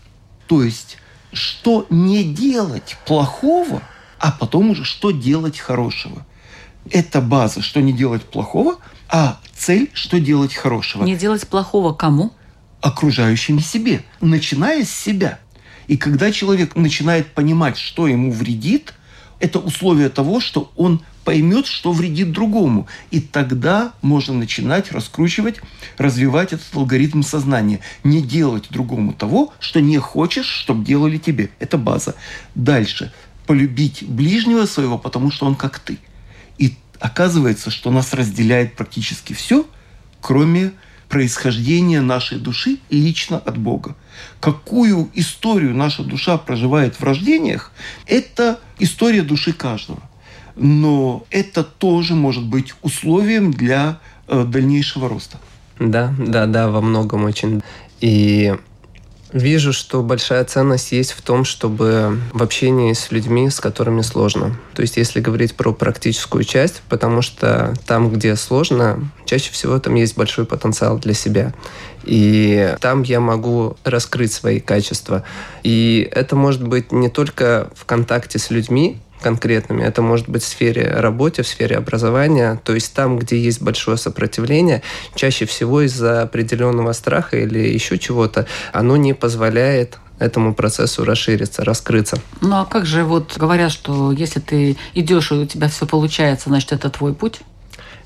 То 0.47 0.63
есть, 0.63 0.97
что 1.33 1.85
не 1.89 2.23
делать 2.23 2.97
плохого, 3.05 3.81
а 4.19 4.31
потом 4.31 4.71
уже 4.71 4.83
что 4.85 5.11
делать 5.11 5.59
хорошего. 5.59 6.25
Это 6.89 7.21
база, 7.21 7.61
что 7.61 7.81
не 7.81 7.93
делать 7.93 8.23
плохого, 8.23 8.77
а 9.09 9.39
цель, 9.55 9.89
что 9.93 10.19
делать 10.19 10.53
хорошего. 10.53 11.03
Не 11.03 11.15
делать 11.15 11.47
плохого 11.47 11.93
кому? 11.93 12.31
Окружающим 12.81 13.59
себе, 13.59 14.03
начиная 14.19 14.83
с 14.83 14.89
себя. 14.89 15.39
И 15.87 15.97
когда 15.97 16.31
человек 16.31 16.75
начинает 16.75 17.33
понимать, 17.33 17.77
что 17.77 18.07
ему 18.07 18.31
вредит, 18.31 18.93
это 19.39 19.59
условие 19.59 20.09
того, 20.09 20.39
что 20.39 20.71
он 20.75 21.01
поймет, 21.23 21.67
что 21.67 21.91
вредит 21.91 22.31
другому. 22.31 22.87
И 23.11 23.19
тогда 23.19 23.93
можно 24.01 24.33
начинать 24.33 24.91
раскручивать, 24.91 25.59
развивать 25.97 26.53
этот 26.53 26.73
алгоритм 26.73 27.21
сознания. 27.21 27.79
Не 28.03 28.21
делать 28.21 28.67
другому 28.69 29.13
того, 29.13 29.53
что 29.59 29.81
не 29.81 29.97
хочешь, 29.97 30.47
чтобы 30.47 30.85
делали 30.85 31.17
тебе. 31.17 31.49
Это 31.59 31.77
база. 31.77 32.15
Дальше. 32.55 33.11
Полюбить 33.45 34.03
ближнего 34.07 34.65
своего, 34.65 34.97
потому 34.97 35.31
что 35.31 35.45
он 35.45 35.55
как 35.55 35.79
ты. 35.79 35.99
Оказывается, 37.01 37.69
что 37.69 37.91
нас 37.91 38.13
разделяет 38.13 38.75
практически 38.75 39.33
все, 39.33 39.65
кроме 40.21 40.71
происхождения 41.09 41.99
нашей 41.99 42.39
души 42.39 42.77
лично 42.89 43.37
от 43.37 43.57
Бога. 43.57 43.97
Какую 44.39 45.09
историю 45.13 45.75
наша 45.75 46.03
душа 46.03 46.37
проживает 46.37 46.95
в 46.95 47.03
рождениях, 47.03 47.73
это 48.05 48.59
история 48.79 49.23
души 49.23 49.51
каждого 49.51 50.01
но 50.55 51.25
это 51.29 51.63
тоже 51.63 52.13
может 52.13 52.43
быть 52.43 52.73
условием 52.81 53.51
для 53.51 53.99
э, 54.27 54.43
дальнейшего 54.43 55.09
роста. 55.09 55.39
Да, 55.79 56.13
да, 56.19 56.45
да, 56.45 56.69
во 56.69 56.81
многом 56.81 57.23
очень. 57.23 57.61
И 57.99 58.53
Вижу, 59.33 59.71
что 59.71 60.03
большая 60.03 60.43
ценность 60.43 60.91
есть 60.91 61.13
в 61.13 61.21
том, 61.21 61.45
чтобы 61.45 62.19
в 62.33 62.43
общении 62.43 62.91
с 62.91 63.11
людьми, 63.11 63.49
с 63.49 63.61
которыми 63.61 64.01
сложно. 64.01 64.57
То 64.75 64.81
есть, 64.81 64.97
если 64.97 65.21
говорить 65.21 65.55
про 65.55 65.71
практическую 65.71 66.43
часть, 66.43 66.81
потому 66.89 67.21
что 67.21 67.73
там, 67.87 68.11
где 68.11 68.35
сложно, 68.35 69.09
чаще 69.25 69.51
всего 69.51 69.79
там 69.79 69.95
есть 69.95 70.17
большой 70.17 70.45
потенциал 70.45 70.99
для 70.99 71.13
себя. 71.13 71.53
И 72.03 72.75
там 72.81 73.03
я 73.03 73.19
могу 73.19 73.77
раскрыть 73.85 74.33
свои 74.33 74.59
качества. 74.59 75.23
И 75.63 76.09
это 76.11 76.35
может 76.35 76.67
быть 76.67 76.91
не 76.91 77.09
только 77.09 77.69
в 77.75 77.85
контакте 77.85 78.37
с 78.37 78.49
людьми, 78.49 78.99
конкретными. 79.21 79.83
Это 79.83 80.01
может 80.01 80.27
быть 80.27 80.43
в 80.43 80.47
сфере 80.47 80.89
работы, 80.89 81.43
в 81.43 81.47
сфере 81.47 81.77
образования. 81.77 82.59
То 82.63 82.73
есть 82.73 82.93
там, 82.93 83.17
где 83.17 83.37
есть 83.37 83.61
большое 83.61 83.97
сопротивление, 83.97 84.81
чаще 85.15 85.45
всего 85.45 85.81
из-за 85.81 86.23
определенного 86.23 86.91
страха 86.93 87.37
или 87.37 87.59
еще 87.59 87.97
чего-то, 87.97 88.47
оно 88.73 88.97
не 88.97 89.13
позволяет 89.13 89.99
этому 90.19 90.53
процессу 90.53 91.03
расшириться, 91.03 91.63
раскрыться. 91.63 92.17
Ну 92.41 92.55
а 92.55 92.65
как 92.65 92.85
же 92.85 93.03
вот 93.03 93.37
говорят, 93.37 93.71
что 93.71 94.11
если 94.11 94.39
ты 94.39 94.77
идешь 94.93 95.31
и 95.31 95.35
у 95.35 95.45
тебя 95.45 95.67
все 95.67 95.87
получается, 95.87 96.49
значит 96.49 96.73
это 96.73 96.89
твой 96.89 97.13
путь? 97.13 97.41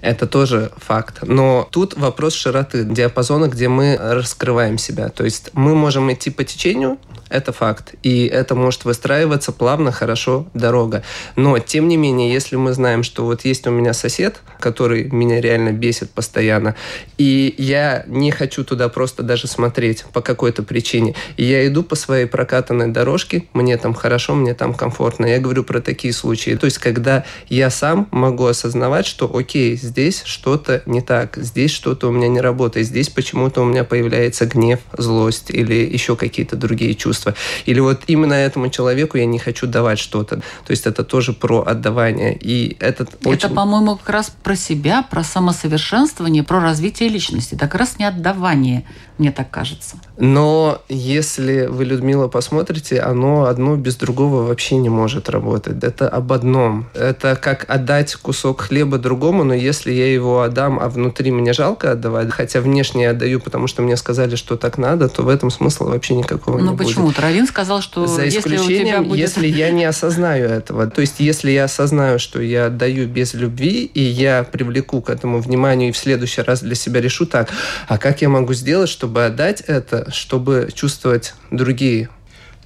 Это 0.06 0.28
тоже 0.28 0.72
факт. 0.78 1.24
Но 1.24 1.68
тут 1.72 1.98
вопрос 1.98 2.36
широты, 2.36 2.84
диапазона, 2.84 3.48
где 3.48 3.68
мы 3.70 3.98
раскрываем 4.00 4.78
себя. 4.78 5.10
То 5.10 5.26
есть 5.26 5.50
мы 5.54 5.74
можем 5.74 6.14
идти 6.14 6.30
по 6.30 6.44
течению, 6.44 7.00
это 7.30 7.52
факт. 7.52 7.96
И 8.04 8.28
это 8.28 8.56
может 8.56 8.86
выстраиваться 8.86 9.52
плавно, 9.52 9.92
хорошо, 9.92 10.46
дорога. 10.54 11.04
Но, 11.36 11.58
тем 11.60 11.88
не 11.88 11.98
менее, 11.98 12.32
если 12.32 12.56
мы 12.56 12.74
знаем, 12.74 13.04
что 13.04 13.26
вот 13.26 13.46
есть 13.46 13.66
у 13.68 13.72
меня 13.72 13.94
сосед, 13.94 14.42
который 14.60 15.06
меня 15.06 15.42
реально 15.42 15.72
бесит 15.72 16.12
постоянно, 16.12 16.76
и 17.18 17.56
я 17.58 18.04
не 18.08 18.32
хочу 18.32 18.64
туда 18.64 18.90
просто 18.90 19.24
даже 19.24 19.48
смотреть 19.48 20.06
по 20.14 20.22
какой-то 20.22 20.64
причине, 20.64 21.16
и 21.36 21.44
я 21.44 21.66
иду 21.68 21.84
по 21.84 21.96
своей 21.96 22.26
прокатанной 22.26 22.90
дорожке, 22.90 23.46
мне 23.54 23.78
там 23.78 23.94
хорошо, 23.94 24.36
мне 24.36 24.54
там 24.54 24.74
комфортно. 24.74 25.26
Я 25.26 25.40
говорю 25.40 25.64
про 25.64 25.82
такие 25.82 26.14
случаи. 26.14 26.56
То 26.56 26.66
есть, 26.66 26.78
когда 26.78 27.26
я 27.50 27.70
сам 27.70 28.08
могу 28.12 28.46
осознавать, 28.46 29.08
что, 29.08 29.36
окей, 29.36 29.76
здесь 29.96 30.24
что-то 30.26 30.84
не 30.86 31.00
так, 31.00 31.38
здесь 31.38 31.72
что-то 31.72 32.10
у 32.10 32.12
меня 32.12 32.28
не 32.28 32.42
работает, 32.42 32.86
здесь 32.86 33.08
почему-то 33.08 33.62
у 33.62 33.66
меня 33.66 33.86
появляется 33.86 34.46
гнев, 34.46 34.80
злость 34.98 35.50
или 35.52 35.74
еще 35.74 36.18
какие-то 36.18 36.58
другие 36.58 36.96
чувства. 36.96 37.34
Или 37.66 37.80
вот 37.80 38.02
именно 38.08 38.34
этому 38.34 38.68
человеку 38.68 39.18
я 39.18 39.26
не 39.26 39.40
хочу 39.40 39.68
давать 39.68 39.98
что-то. 40.00 40.36
То 40.66 40.72
есть 40.72 40.86
это 40.86 41.06
тоже 41.06 41.32
про 41.32 41.62
отдавание. 41.62 42.38
И 42.38 42.76
этот 42.82 43.06
это, 43.14 43.30
очень... 43.30 43.56
по-моему, 43.56 43.96
как 43.96 44.10
раз 44.10 44.36
про 44.44 44.58
себя, 44.58 45.02
про 45.02 45.24
самосовершенствование, 45.24 46.44
про 46.44 46.60
развитие 46.60 47.08
личности. 47.08 47.56
Это 47.56 47.68
как 47.68 47.76
раз 47.76 47.98
не 47.98 48.06
отдавание, 48.06 48.84
мне 49.18 49.32
так 49.32 49.50
кажется. 49.50 49.96
Но 50.18 50.82
если 50.90 51.68
вы, 51.68 51.86
Людмила, 51.86 52.28
посмотрите, 52.28 53.00
оно 53.00 53.46
одно 53.46 53.78
без 53.78 53.96
другого 53.96 54.44
вообще 54.44 54.76
не 54.76 54.90
может 54.90 55.30
работать. 55.30 55.82
Это 55.84 56.10
об 56.10 56.34
одном. 56.34 56.88
Это 56.94 57.38
как 57.38 57.70
отдать 57.70 58.16
кусок 58.16 58.62
хлеба 58.62 58.98
другому, 58.98 59.44
но 59.46 59.54
если 59.54 59.85
я 59.92 60.12
его 60.12 60.42
отдам, 60.42 60.80
а 60.80 60.90
внутри 60.90 61.32
мне 61.32 61.54
жалко 61.54 61.92
отдавать, 61.92 62.32
хотя 62.32 62.62
внешне 62.62 63.04
я 63.04 63.10
отдаю, 63.12 63.40
потому 63.40 63.68
что 63.68 63.82
мне 63.82 63.98
сказали, 63.98 64.36
что 64.36 64.58
так 64.58 64.78
надо, 64.78 65.10
то 65.10 65.24
в 65.24 65.30
этом 65.30 65.52
смысла 65.52 65.86
вообще 65.86 66.16
никакого 66.16 66.58
ну, 66.58 66.72
не 66.72 66.78
почему? 66.78 67.08
будет. 67.08 67.20
Равин 67.20 67.48
сказал, 67.48 67.82
что 67.82 68.08
За 68.08 68.28
исключением, 68.28 68.62
если, 68.62 68.84
у 68.84 68.86
тебя 68.86 69.02
будет... 69.02 69.20
если 69.20 69.48
я 69.48 69.72
не 69.72 69.86
осознаю 69.86 70.48
этого. 70.48 70.88
То 70.88 71.02
есть, 71.02 71.20
если 71.20 71.52
я 71.52 71.66
осознаю, 71.66 72.20
что 72.20 72.42
я 72.42 72.68
отдаю 72.68 73.08
без 73.08 73.34
любви, 73.34 73.86
и 73.86 74.02
я 74.02 74.44
привлеку 74.44 75.02
к 75.02 75.10
этому 75.10 75.40
вниманию, 75.40 75.90
и 75.90 75.92
в 75.92 75.98
следующий 75.98 76.42
раз 76.42 76.62
для 76.62 76.76
себя 76.76 77.02
решу 77.02 77.26
так, 77.26 77.50
а 77.88 77.98
как 77.98 78.22
я 78.22 78.30
могу 78.30 78.54
сделать, 78.54 78.90
чтобы 78.90 79.26
отдать 79.26 79.62
это, 79.62 80.12
чтобы 80.12 80.70
чувствовать 80.74 81.36
другие? 81.52 82.10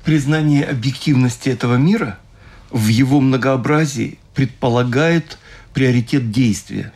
Признание 0.04 0.66
объективности 0.66 1.50
этого 1.50 1.76
мира 1.76 2.18
в 2.72 2.88
его 2.88 3.20
многообразии 3.20 4.20
предполагает 4.34 5.38
приоритет 5.74 6.32
действия 6.32 6.94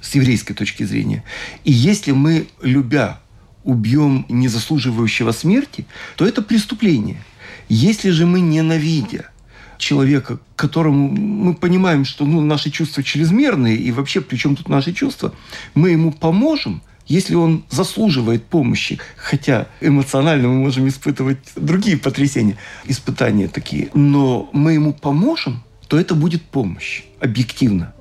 с 0.00 0.14
еврейской 0.14 0.54
точки 0.54 0.84
зрения. 0.84 1.24
И 1.64 1.72
если 1.72 2.12
мы, 2.12 2.46
любя 2.62 3.20
убьем 3.64 4.24
незаслуживающего 4.28 5.32
смерти, 5.32 5.86
то 6.16 6.26
это 6.26 6.42
преступление. 6.42 7.22
Если 7.68 8.10
же 8.10 8.26
мы, 8.26 8.40
ненавидя 8.40 9.30
человека, 9.78 10.38
которому 10.56 11.08
мы 11.08 11.54
понимаем, 11.54 12.04
что 12.04 12.24
ну, 12.24 12.40
наши 12.40 12.70
чувства 12.70 13.02
чрезмерные, 13.02 13.76
и 13.76 13.90
вообще 13.92 14.20
при 14.20 14.36
чем 14.36 14.56
тут 14.56 14.68
наши 14.68 14.92
чувства, 14.92 15.34
мы 15.74 15.90
ему 15.90 16.12
поможем, 16.12 16.82
если 17.06 17.34
он 17.34 17.64
заслуживает 17.70 18.44
помощи, 18.44 18.98
хотя 19.16 19.66
эмоционально 19.80 20.48
мы 20.48 20.54
можем 20.54 20.86
испытывать 20.86 21.38
другие 21.56 21.96
потрясения, 21.96 22.56
испытания 22.84 23.48
такие, 23.48 23.88
но 23.94 24.48
мы 24.52 24.74
ему 24.74 24.92
поможем, 24.92 25.62
то 25.88 25.98
это 25.98 26.14
будет 26.14 26.42
помощь, 26.42 27.02
объективно. 27.20 27.94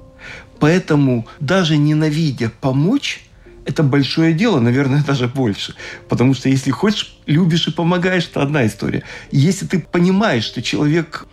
Поэтому 0.59 1.27
даже 1.39 1.77
ненавидя 1.77 2.51
помочь, 2.61 3.21
это 3.65 3.83
большое 3.83 4.33
дело, 4.33 4.59
наверное, 4.59 5.03
даже 5.07 5.27
больше. 5.27 5.75
Потому 6.07 6.33
что 6.33 6.49
если 6.49 6.71
хочешь, 6.71 7.17
любишь 7.25 7.67
и 7.67 7.71
помогаешь, 7.71 8.27
это 8.29 8.41
одна 8.41 8.65
история. 8.65 9.03
Если 9.31 9.65
ты 9.65 9.79
понимаешь, 9.79 10.43
что 10.43 10.61
человек, 10.61 11.25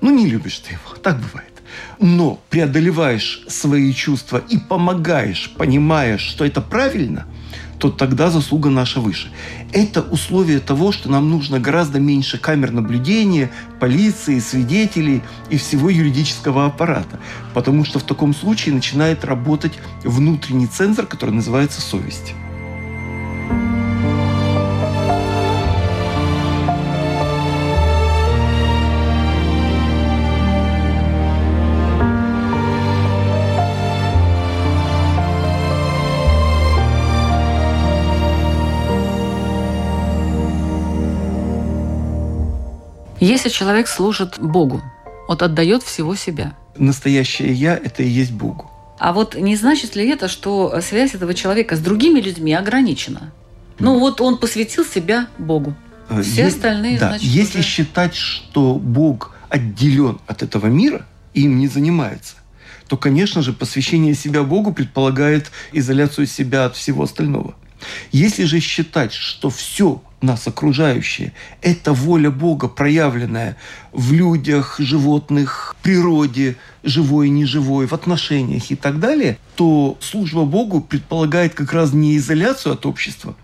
ну, 0.00 0.14
не 0.14 0.26
любишь 0.26 0.58
ты 0.58 0.74
его, 0.74 0.96
так 1.02 1.16
бывает. 1.20 1.48
Но 2.00 2.40
преодолеваешь 2.50 3.44
свои 3.48 3.92
чувства 3.92 4.42
и 4.48 4.58
помогаешь, 4.58 5.52
понимаешь, 5.56 6.22
что 6.22 6.44
это 6.44 6.60
правильно– 6.60 7.26
то 7.80 7.90
тогда 7.90 8.30
заслуга 8.30 8.68
наша 8.68 9.00
выше. 9.00 9.32
Это 9.72 10.02
условие 10.02 10.60
того, 10.60 10.92
что 10.92 11.10
нам 11.10 11.30
нужно 11.30 11.58
гораздо 11.58 11.98
меньше 11.98 12.36
камер 12.36 12.72
наблюдения, 12.72 13.50
полиции, 13.80 14.38
свидетелей 14.38 15.22
и 15.48 15.56
всего 15.56 15.88
юридического 15.88 16.66
аппарата. 16.66 17.18
Потому 17.54 17.86
что 17.86 17.98
в 17.98 18.02
таком 18.02 18.34
случае 18.34 18.74
начинает 18.74 19.24
работать 19.24 19.72
внутренний 20.04 20.66
цензор, 20.66 21.06
который 21.06 21.34
называется 21.34 21.80
совесть. 21.80 22.34
Если 43.20 43.50
человек 43.50 43.86
служит 43.86 44.38
Богу, 44.40 44.82
вот 45.28 45.42
отдает 45.42 45.82
всего 45.82 46.14
себя. 46.14 46.54
Настоящее 46.76 47.52
я– 47.52 47.76
это 47.84 48.02
и 48.02 48.08
есть 48.08 48.32
Богу. 48.32 48.70
А 48.98 49.12
вот 49.12 49.34
не 49.34 49.56
значит 49.56 49.94
ли 49.94 50.08
это, 50.08 50.28
что 50.28 50.80
связь 50.80 51.14
этого 51.14 51.34
человека 51.34 51.76
с 51.76 51.80
другими 51.80 52.20
людьми 52.20 52.52
ограничена? 52.54 53.32
Ну 53.78 53.98
вот 53.98 54.20
он 54.20 54.38
посвятил 54.38 54.84
себя 54.84 55.28
Богу. 55.38 55.74
Э, 56.08 56.22
Все 56.22 56.44
есть, 56.44 56.56
остальные, 56.56 56.98
да, 56.98 57.08
значит, 57.10 57.24
Если 57.24 57.60
уже... 57.60 57.68
считать, 57.68 58.14
что 58.14 58.74
Бог 58.74 59.34
отделен 59.48 60.18
от 60.26 60.42
этого 60.42 60.66
мира 60.66 61.06
и 61.34 61.42
им 61.42 61.58
не 61.58 61.68
занимается, 61.68 62.36
то, 62.88 62.96
конечно 62.96 63.42
же, 63.42 63.52
посвящение 63.52 64.14
себя 64.14 64.42
Богу 64.42 64.72
предполагает 64.72 65.50
изоляцию 65.72 66.26
себя 66.26 66.64
от 66.64 66.76
всего 66.76 67.04
остального. 67.04 67.54
Если 68.12 68.44
же 68.44 68.60
считать, 68.60 69.12
что 69.12 69.50
все 69.50 70.02
нас 70.20 70.46
окружающее– 70.46 71.32
это 71.62 71.92
воля 71.92 72.30
Бога, 72.30 72.68
проявленная 72.68 73.56
в 73.92 74.12
людях, 74.12 74.76
животных, 74.78 75.76
природе, 75.82 76.56
живой 76.82 77.28
и 77.28 77.30
неживой, 77.30 77.86
в 77.86 77.92
отношениях 77.92 78.70
и 78.70 78.76
так 78.76 79.00
далее, 79.00 79.38
то 79.56 79.96
служба 80.00 80.44
Богу 80.44 80.80
предполагает 80.80 81.54
как 81.54 81.72
раз 81.72 81.92
не 81.92 82.16
изоляцию 82.16 82.74
от 82.74 82.86
общества, 82.86 83.34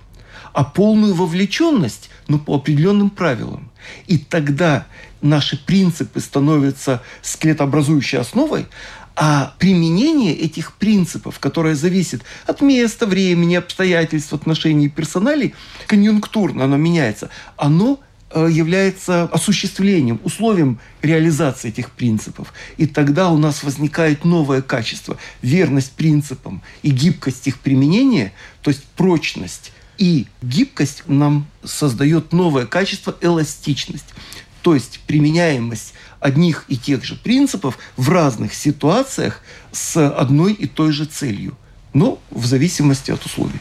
а 0.53 0.65
полную 0.65 1.15
вовлеченность, 1.15 2.11
но 2.29 2.39
по 2.39 2.57
определенным 2.57 3.11
правилам. 3.11 3.71
И 4.07 4.19
тогда 4.19 4.87
наши 5.23 5.57
принципы 5.57 6.21
становятся 6.21 7.03
скелетообразующей 7.23 8.19
основой, 8.19 8.67
а 9.17 9.55
применение 9.59 10.35
этих 10.35 10.75
принципов, 10.75 11.39
которое 11.39 11.75
зависит 11.75 12.23
от 12.47 12.61
места, 12.61 13.07
времени, 13.07 13.55
обстоятельств, 13.55 14.35
отношений, 14.35 14.91
персоналей, 14.91 15.55
конъюнктурно 15.87 16.65
оно 16.65 16.77
меняется, 16.77 17.31
оно 17.57 17.99
э, 18.31 18.49
является 18.51 19.23
осуществлением, 19.25 20.21
условием 20.23 20.79
реализации 21.01 21.69
этих 21.69 21.93
принципов. 21.93 22.53
И 22.77 22.87
тогда 22.87 23.31
у 23.31 23.39
нас 23.39 23.63
возникает 23.63 24.27
новое 24.27 24.61
качество. 24.61 25.17
Верность 25.41 25.93
принципам 25.93 26.63
и 26.83 26.91
гибкость 26.91 27.47
их 27.47 27.61
применения, 27.61 28.35
то 28.61 28.71
есть 28.71 28.85
прочность 28.97 29.73
и 29.99 30.27
гибкость 30.43 31.05
нам 31.07 31.47
создает 31.65 32.33
новое 32.33 32.67
качество– 32.67 33.17
эластичность. 33.23 34.13
То 34.67 34.75
есть 34.75 34.99
применяемость 35.07 35.95
одних 36.19 36.65
и 36.67 36.77
тех 36.77 37.05
же 37.05 37.15
принципов 37.15 37.79
в 37.97 38.09
разных 38.09 38.53
ситуациях 38.53 39.41
с 39.71 40.09
одной 40.09 40.55
и 40.55 40.67
той 40.67 40.91
же 40.91 41.05
целью, 41.05 41.57
но 41.95 42.19
в 42.33 42.47
зависимости 42.47 43.13
от 43.13 43.25
условий. 43.25 43.61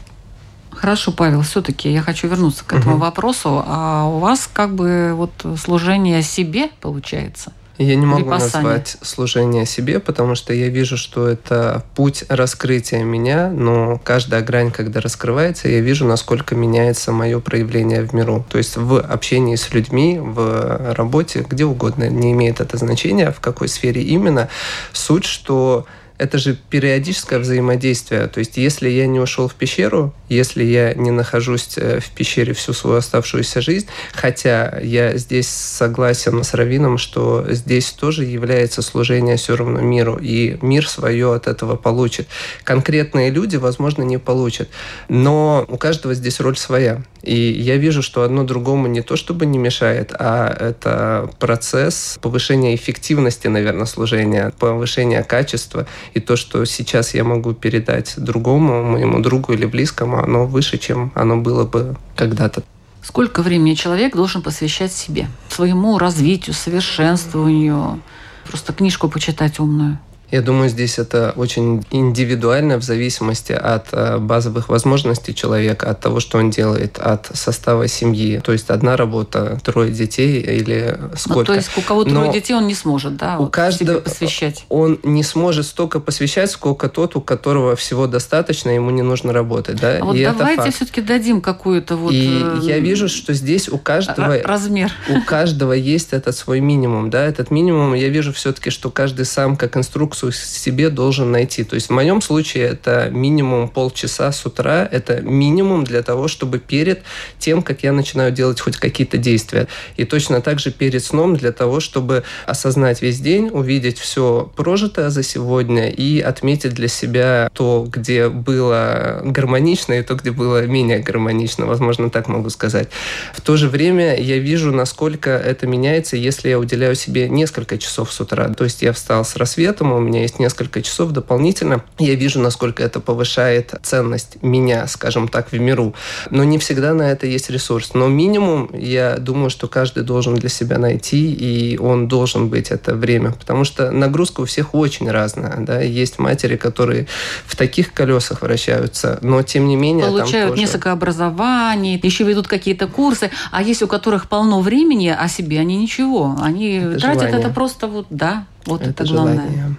Хорошо, 0.71 1.11
Павел, 1.11 1.43
все-таки 1.43 1.93
я 1.93 2.01
хочу 2.01 2.27
вернуться 2.27 2.65
к 2.65 2.73
этому 2.73 2.95
угу. 2.95 3.01
вопросу. 3.01 3.63
А 3.67 4.05
у 4.05 4.17
вас 4.17 4.49
как 4.51 4.73
бы 4.73 5.11
вот 5.13 5.45
служение 5.63 6.23
себе 6.23 6.69
получается– 6.81 7.53
я 7.77 7.95
не 7.95 8.05
могу 8.05 8.29
назвать 8.29 8.97
служение 9.01 9.65
себе, 9.65 9.99
потому 9.99 10.35
что 10.35 10.53
я 10.53 10.69
вижу, 10.69 10.97
что 10.97 11.27
это 11.27 11.83
путь 11.95 12.23
раскрытия 12.29 13.03
меня, 13.03 13.49
но 13.49 13.99
каждая 14.03 14.41
грань, 14.41 14.71
когда 14.71 15.01
раскрывается, 15.01 15.67
я 15.67 15.81
вижу, 15.81 16.05
насколько 16.05 16.55
меняется 16.55 17.11
мое 17.11 17.39
проявление 17.39 18.03
в 18.03 18.13
миру. 18.13 18.45
То 18.49 18.57
есть 18.57 18.77
в 18.77 18.99
общении 18.99 19.55
с 19.55 19.73
людьми, 19.73 20.17
в 20.19 20.93
работе, 20.93 21.45
где 21.47 21.65
угодно, 21.65 22.07
не 22.09 22.31
имеет 22.31 22.61
это 22.61 22.77
значения, 22.77 23.31
в 23.31 23.39
какой 23.39 23.67
сфере 23.67 24.01
именно. 24.01 24.49
Суть, 24.93 25.25
что 25.25 25.85
это 26.17 26.37
же 26.37 26.57
периодическое 26.69 27.39
взаимодействие. 27.39 28.27
То 28.27 28.39
есть, 28.39 28.57
если 28.57 28.89
я 28.89 29.05
не 29.07 29.19
ушел 29.19 29.47
в 29.47 29.55
пещеру, 29.55 30.13
если 30.29 30.63
я 30.63 30.93
не 30.93 31.11
нахожусь 31.11 31.77
э, 31.77 31.99
в 31.99 32.09
пещере 32.11 32.53
всю 32.53 32.73
свою 32.73 32.97
оставшуюся 32.97 33.61
жизнь, 33.61 33.87
хотя 34.13 34.79
я 34.81 35.17
здесь 35.17 35.47
согласен 35.47 36.43
с 36.43 36.53
Равином, 36.53 36.97
что 36.97 37.45
здесь 37.49 37.91
тоже 37.91 38.23
является 38.23 38.81
служение 38.81 39.35
все 39.35 39.55
равно 39.55 39.81
миру, 39.81 40.17
и 40.21 40.57
мир 40.61 40.87
свое 40.87 41.33
от 41.33 41.47
этого 41.47 41.75
получит. 41.75 42.27
Конкретные 42.63 43.29
люди, 43.29 43.57
возможно, 43.57 44.03
не 44.03 44.17
получат, 44.17 44.69
но 45.09 45.65
у 45.67 45.77
каждого 45.77 46.13
здесь 46.13 46.39
роль 46.39 46.57
своя. 46.57 47.03
И 47.25 47.35
я 47.35 47.77
вижу, 47.77 48.03
что 48.03 48.21
одно 48.21 48.43
другому 48.43 48.87
не 48.87 49.01
то 49.01 49.15
чтобы 49.15 49.45
не 49.47 49.57
мешает, 49.57 50.13
а 50.17 50.47
это 50.47 51.29
процесс 51.39 52.19
повышения 52.21 52.75
эффективности, 52.75 53.47
наверное, 53.47 53.85
служения, 53.85 54.53
повышения 54.59 55.23
качества. 55.23 55.87
И 56.13 56.19
то, 56.19 56.35
что 56.35 56.65
сейчас 56.65 57.13
я 57.13 57.23
могу 57.23 57.53
передать 57.53 58.13
другому, 58.17 58.83
моему 58.83 59.19
другу 59.19 59.53
или 59.53 59.65
близкому, 59.65 60.23
оно 60.23 60.45
выше, 60.45 60.77
чем 60.77 61.11
оно 61.15 61.37
было 61.37 61.65
бы 61.65 61.95
когда-то. 62.15 62.63
Сколько 63.01 63.43
времени 63.43 63.75
человек 63.75 64.15
должен 64.15 64.41
посвящать 64.41 64.91
себе, 64.91 65.27
своему 65.49 65.97
развитию, 65.97 66.55
совершенствованию, 66.55 68.01
просто 68.47 68.73
книжку 68.73 69.09
почитать 69.09 69.59
умную? 69.59 69.99
Я 70.31 70.41
думаю, 70.41 70.69
здесь 70.69 70.97
это 70.97 71.33
очень 71.35 71.85
индивидуально 71.91 72.77
в 72.77 72.83
зависимости 72.83 73.51
от 73.51 73.87
э, 73.91 74.17
базовых 74.17 74.69
возможностей 74.69 75.35
человека, 75.35 75.89
от 75.89 75.99
того, 75.99 76.19
что 76.19 76.39
он 76.39 76.49
делает, 76.49 76.97
от 76.97 77.29
состава 77.33 77.87
семьи. 77.87 78.41
То 78.43 78.51
есть 78.51 78.69
одна 78.69 78.97
работа, 78.97 79.59
трое 79.63 79.91
детей 79.91 80.41
или 80.41 80.97
сколько. 81.15 81.39
Ну, 81.39 81.45
то 81.45 81.53
есть 81.53 81.77
у 81.77 81.81
кого 81.81 82.03
трое 82.03 82.31
детей 82.31 82.53
он 82.53 82.67
не 82.67 82.75
сможет, 82.75 83.17
да, 83.17 83.37
у 83.37 83.43
вот 83.43 83.53
каждого 83.53 83.99
посвящать? 83.99 84.65
Он 84.69 84.99
не 85.03 85.23
сможет 85.23 85.65
столько 85.65 85.99
посвящать, 85.99 86.49
сколько 86.49 86.89
тот, 86.89 87.15
у 87.15 87.21
которого 87.21 87.75
всего 87.75 88.07
достаточно, 88.07 88.69
ему 88.69 88.89
не 88.89 89.03
нужно 89.03 89.31
работать. 89.31 89.79
Да? 89.79 89.99
А 90.01 90.05
вот 90.05 90.15
И 90.15 90.23
давайте 90.25 90.71
все-таки 90.71 91.01
дадим 91.01 91.41
какую-то 91.41 91.97
вот... 91.97 92.13
И 92.13 92.41
э, 92.41 92.59
я 92.63 92.79
вижу, 92.79 93.09
что 93.09 93.33
здесь 93.33 93.69
у 93.69 93.77
каждого... 93.77 94.41
Размер. 94.43 94.91
У 95.09 95.21
каждого 95.21 95.73
есть 95.73 96.13
этот 96.13 96.35
свой 96.35 96.61
минимум. 96.61 97.09
Да? 97.09 97.23
Этот 97.23 97.51
минимум, 97.51 97.93
я 97.93 98.09
вижу 98.09 98.33
все-таки, 98.33 98.69
что 98.69 98.89
каждый 98.89 99.25
сам 99.25 99.55
как 99.55 99.77
инструктор 99.77 100.14
инструкцию 100.15 100.31
себе 100.31 100.89
должен 100.89 101.31
найти. 101.31 101.63
То 101.63 101.75
есть 101.75 101.87
в 101.87 101.93
моем 101.93 102.21
случае 102.21 102.65
это 102.65 103.09
минимум 103.11 103.67
полчаса 103.67 104.31
с 104.31 104.45
утра, 104.45 104.87
это 104.89 105.21
минимум 105.21 105.83
для 105.83 106.01
того, 106.01 106.27
чтобы 106.27 106.59
перед 106.59 107.03
тем, 107.39 107.61
как 107.61 107.83
я 107.83 107.91
начинаю 107.91 108.31
делать 108.31 108.59
хоть 108.59 108.77
какие-то 108.77 109.17
действия. 109.17 109.67
И 109.97 110.05
точно 110.05 110.41
так 110.41 110.59
же 110.59 110.71
перед 110.71 111.03
сном 111.03 111.35
для 111.35 111.51
того, 111.51 111.79
чтобы 111.79 112.23
осознать 112.45 113.01
весь 113.01 113.19
день, 113.19 113.49
увидеть 113.51 113.99
все 113.99 114.51
прожитое 114.55 115.09
за 115.09 115.23
сегодня 115.23 115.89
и 115.89 116.19
отметить 116.19 116.73
для 116.73 116.87
себя 116.87 117.49
то, 117.53 117.87
где 117.89 118.29
было 118.29 119.21
гармонично 119.23 119.93
и 119.93 120.01
то, 120.03 120.15
где 120.15 120.31
было 120.31 120.65
менее 120.65 120.99
гармонично, 120.99 121.65
возможно, 121.65 122.09
так 122.09 122.27
могу 122.27 122.49
сказать. 122.49 122.89
В 123.33 123.41
то 123.41 123.57
же 123.57 123.69
время 123.69 124.19
я 124.19 124.37
вижу, 124.37 124.71
насколько 124.71 125.29
это 125.29 125.67
меняется, 125.67 126.15
если 126.15 126.49
я 126.49 126.59
уделяю 126.59 126.95
себе 126.95 127.29
несколько 127.29 127.77
часов 127.77 128.11
с 128.11 128.21
утра. 128.21 128.49
То 128.53 128.63
есть 128.63 128.81
я 128.81 128.91
встал 128.93 129.25
с 129.25 129.35
рассветом, 129.35 129.91
у 129.93 129.99
меня 130.05 130.21
есть 130.21 130.39
несколько 130.39 130.81
часов 130.81 131.11
дополнительно, 131.11 131.83
я 131.99 132.15
вижу, 132.15 132.39
насколько 132.39 132.83
это 132.83 132.99
повышает 132.99 133.73
ценность 133.83 134.41
меня, 134.41 134.87
скажем 134.87 135.27
так, 135.27 135.51
в 135.51 135.59
миру. 135.59 135.93
Но 136.29 136.43
не 136.43 136.57
всегда 136.57 136.93
на 136.93 137.11
это 137.11 137.27
есть 137.27 137.49
ресурс. 137.49 137.91
Но 137.93 138.07
минимум, 138.07 138.69
я 138.73 139.17
думаю, 139.17 139.49
что 139.49 139.67
каждый 139.67 140.03
должен 140.03 140.35
для 140.35 140.49
себя 140.49 140.77
найти, 140.77 141.33
и 141.33 141.77
он 141.77 142.07
должен 142.07 142.49
быть 142.49 142.71
это 142.71 142.95
время. 142.95 143.31
Потому 143.31 143.63
что 143.63 143.91
нагрузка 143.91 144.41
у 144.41 144.45
всех 144.45 144.75
очень 144.75 145.09
разная. 145.09 145.57
Да? 145.59 145.81
Есть 145.81 146.19
матери, 146.19 146.55
которые 146.55 147.07
в 147.45 147.55
таких 147.55 147.93
колесах 147.93 148.41
вращаются, 148.41 149.19
но 149.21 149.41
тем 149.41 149.67
не 149.67 149.75
менее... 149.75 150.05
Получают 150.05 150.51
тоже... 150.51 150.61
несколько 150.61 150.91
образований, 150.91 151.99
еще 152.01 152.23
ведут 152.23 152.47
какие-то 152.47 152.87
курсы, 152.87 153.31
а 153.51 153.61
есть 153.61 153.81
у 153.81 153.87
которых 153.87 154.29
полно 154.29 154.61
времени, 154.61 155.15
а 155.17 155.27
себе 155.27 155.59
они 155.59 155.77
ничего. 155.77 156.35
Они 156.41 156.77
это 156.77 156.99
тратят 156.99 157.21
желание. 157.21 157.39
это 157.39 157.49
просто 157.49 157.87
вот, 157.87 158.07
да, 158.09 158.45
вот 158.65 158.81
это, 158.81 158.91
это 158.91 159.05
главное. 159.05 159.35
Желание 159.35 159.75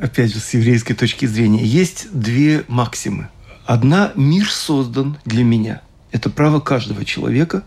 опять 0.00 0.32
же, 0.32 0.40
с 0.40 0.54
еврейской 0.54 0.94
точки 0.94 1.26
зрения, 1.26 1.64
есть 1.64 2.08
две 2.12 2.64
максимы. 2.68 3.28
Одна– 3.66 4.12
мир 4.16 4.50
создан 4.50 5.18
для 5.24 5.44
меня. 5.44 5.82
Это 6.10 6.30
право 6.30 6.60
каждого 6.60 7.04
человека. 7.04 7.62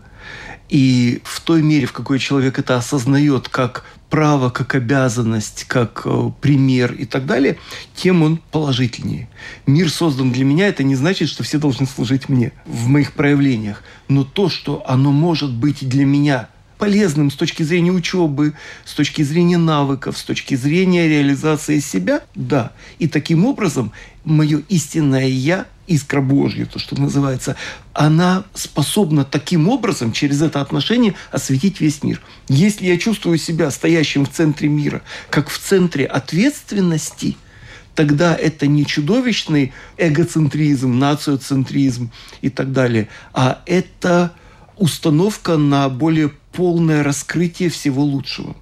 И 0.68 1.20
в 1.24 1.40
той 1.40 1.62
мере, 1.62 1.86
в 1.86 1.92
какой 1.92 2.18
человек 2.18 2.58
это 2.58 2.76
осознает 2.76 3.48
как 3.48 3.84
право, 4.10 4.50
как 4.50 4.74
обязанность, 4.74 5.64
как 5.64 6.02
э, 6.04 6.30
пример 6.40 6.92
и 6.92 7.04
так 7.04 7.26
далее, 7.26 7.58
тем 7.94 8.22
он 8.22 8.38
положительнее. 8.50 9.28
Мир 9.66 9.90
создан 9.90 10.32
для 10.32 10.44
меня, 10.44 10.68
это 10.68 10.82
не 10.82 10.94
значит, 10.94 11.28
что 11.28 11.42
все 11.42 11.58
должны 11.58 11.86
служить 11.86 12.28
мне 12.28 12.52
в 12.64 12.88
моих 12.88 13.12
проявлениях. 13.12 13.82
Но 14.08 14.24
то, 14.24 14.48
что 14.48 14.82
оно 14.86 15.12
может 15.12 15.52
быть 15.52 15.86
для 15.88 16.04
меня 16.04 16.48
полезным 16.84 17.30
с 17.30 17.34
точки 17.34 17.62
зрения 17.62 17.92
учебы, 17.92 18.52
с 18.84 18.92
точки 18.92 19.22
зрения 19.22 19.56
навыков, 19.56 20.18
с 20.18 20.22
точки 20.22 20.54
зрения 20.54 21.08
реализации 21.08 21.78
себя, 21.78 22.22
да. 22.34 22.72
И 22.98 23.08
таким 23.08 23.46
образом 23.46 23.90
мое 24.24 24.60
истинное 24.68 25.26
«я», 25.28 25.64
искра 25.86 26.20
Божья, 26.20 26.66
то, 26.66 26.78
что 26.78 27.00
называется, 27.00 27.56
она 27.94 28.44
способна 28.52 29.24
таким 29.24 29.70
образом, 29.70 30.12
через 30.12 30.42
это 30.42 30.60
отношение, 30.60 31.14
осветить 31.32 31.80
весь 31.80 32.02
мир. 32.02 32.20
Если 32.48 32.84
я 32.84 32.98
чувствую 32.98 33.38
себя 33.38 33.70
стоящим 33.70 34.26
в 34.26 34.30
центре 34.30 34.68
мира, 34.68 35.00
как 35.30 35.48
в 35.48 35.58
центре 35.58 36.04
ответственности– 36.04 37.38
тогда 37.94 38.34
это 38.34 38.66
не 38.66 38.84
чудовищный 38.84 39.72
эгоцентризм, 39.96 40.98
нациоцентризм 40.98 42.10
и 42.42 42.50
так 42.50 42.72
далее, 42.72 43.06
а 43.32 43.62
это 43.66 44.32
установка 44.76 45.56
на 45.56 45.88
более 45.88 46.32
полное 46.54 47.02
раскрытие 47.02 47.68
всего 47.68 48.02
лучшего. 48.02 48.56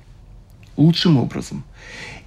Лучшим 0.76 1.18
образом. 1.18 1.64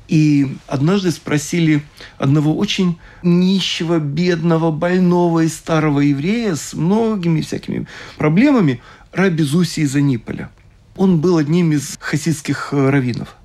И 0.07 0.57
однажды 0.67 1.11
спросили 1.11 1.83
одного 2.17 2.55
очень 2.55 2.99
нищего, 3.23 3.97
бедного, 3.97 4.71
больного 4.71 5.41
и 5.41 5.47
старого 5.47 6.01
еврея 6.01 6.55
с 6.55 6.73
многими 6.73 7.41
всякими 7.41 7.87
проблемами, 8.17 8.81
Раби 9.11 9.43
Зуси 9.43 9.79
из 9.81 9.95
Аниполя. 9.95 10.51
Он 10.95 11.19
был 11.19 11.37
одним 11.37 11.71
из 11.71 11.97
хасидских 11.99 12.69
э, 12.71 12.89
раввинов. 12.89 13.35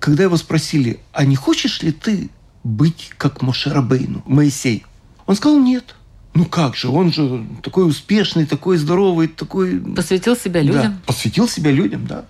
Когда 0.00 0.24
его 0.24 0.36
спросили, 0.36 1.00
а 1.12 1.24
не 1.24 1.36
хочешь 1.36 1.82
ли 1.82 1.92
ты 1.92 2.28
быть 2.62 3.12
как 3.16 3.40
Моше 3.40 3.72
Рабейну, 3.72 4.22
Моисей? 4.26 4.84
Он 5.26 5.34
сказал, 5.34 5.58
нет, 5.58 5.94
Ну 6.36 6.44
как 6.44 6.76
же, 6.76 6.88
он 6.88 7.14
же 7.14 7.46
такой 7.62 7.88
успешный, 7.88 8.44
такой 8.44 8.76
здоровый, 8.76 9.26
такой... 9.26 9.80
Посвятил 9.80 10.36
себя 10.36 10.60
людям? 10.60 10.82
Да, 10.82 10.98
посвятил 11.06 11.48
себя 11.48 11.70
людям, 11.70 12.06
да. 12.06 12.26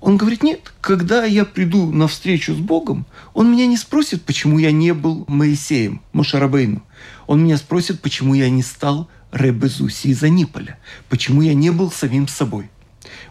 Он 0.00 0.16
говорит, 0.16 0.42
нет, 0.42 0.72
когда 0.80 1.26
я 1.26 1.44
приду 1.44 1.92
на 1.92 2.08
встречу 2.08 2.54
с 2.54 2.56
Богом, 2.56 3.04
он 3.34 3.52
меня 3.52 3.66
не 3.66 3.76
спросит, 3.76 4.22
почему 4.22 4.58
я 4.58 4.72
не 4.72 4.94
был 4.94 5.26
Моисеем, 5.28 6.00
Мошарабейну. 6.14 6.82
Он 7.26 7.44
меня 7.44 7.58
спросит, 7.58 8.00
почему 8.00 8.32
я 8.32 8.48
не 8.48 8.62
стал 8.62 9.06
Ребезуси 9.32 10.06
из 10.06 10.22
Аниполя, 10.22 10.78
почему 11.10 11.42
я 11.42 11.52
не 11.52 11.68
был 11.68 11.92
самим 11.92 12.26
собой. 12.26 12.70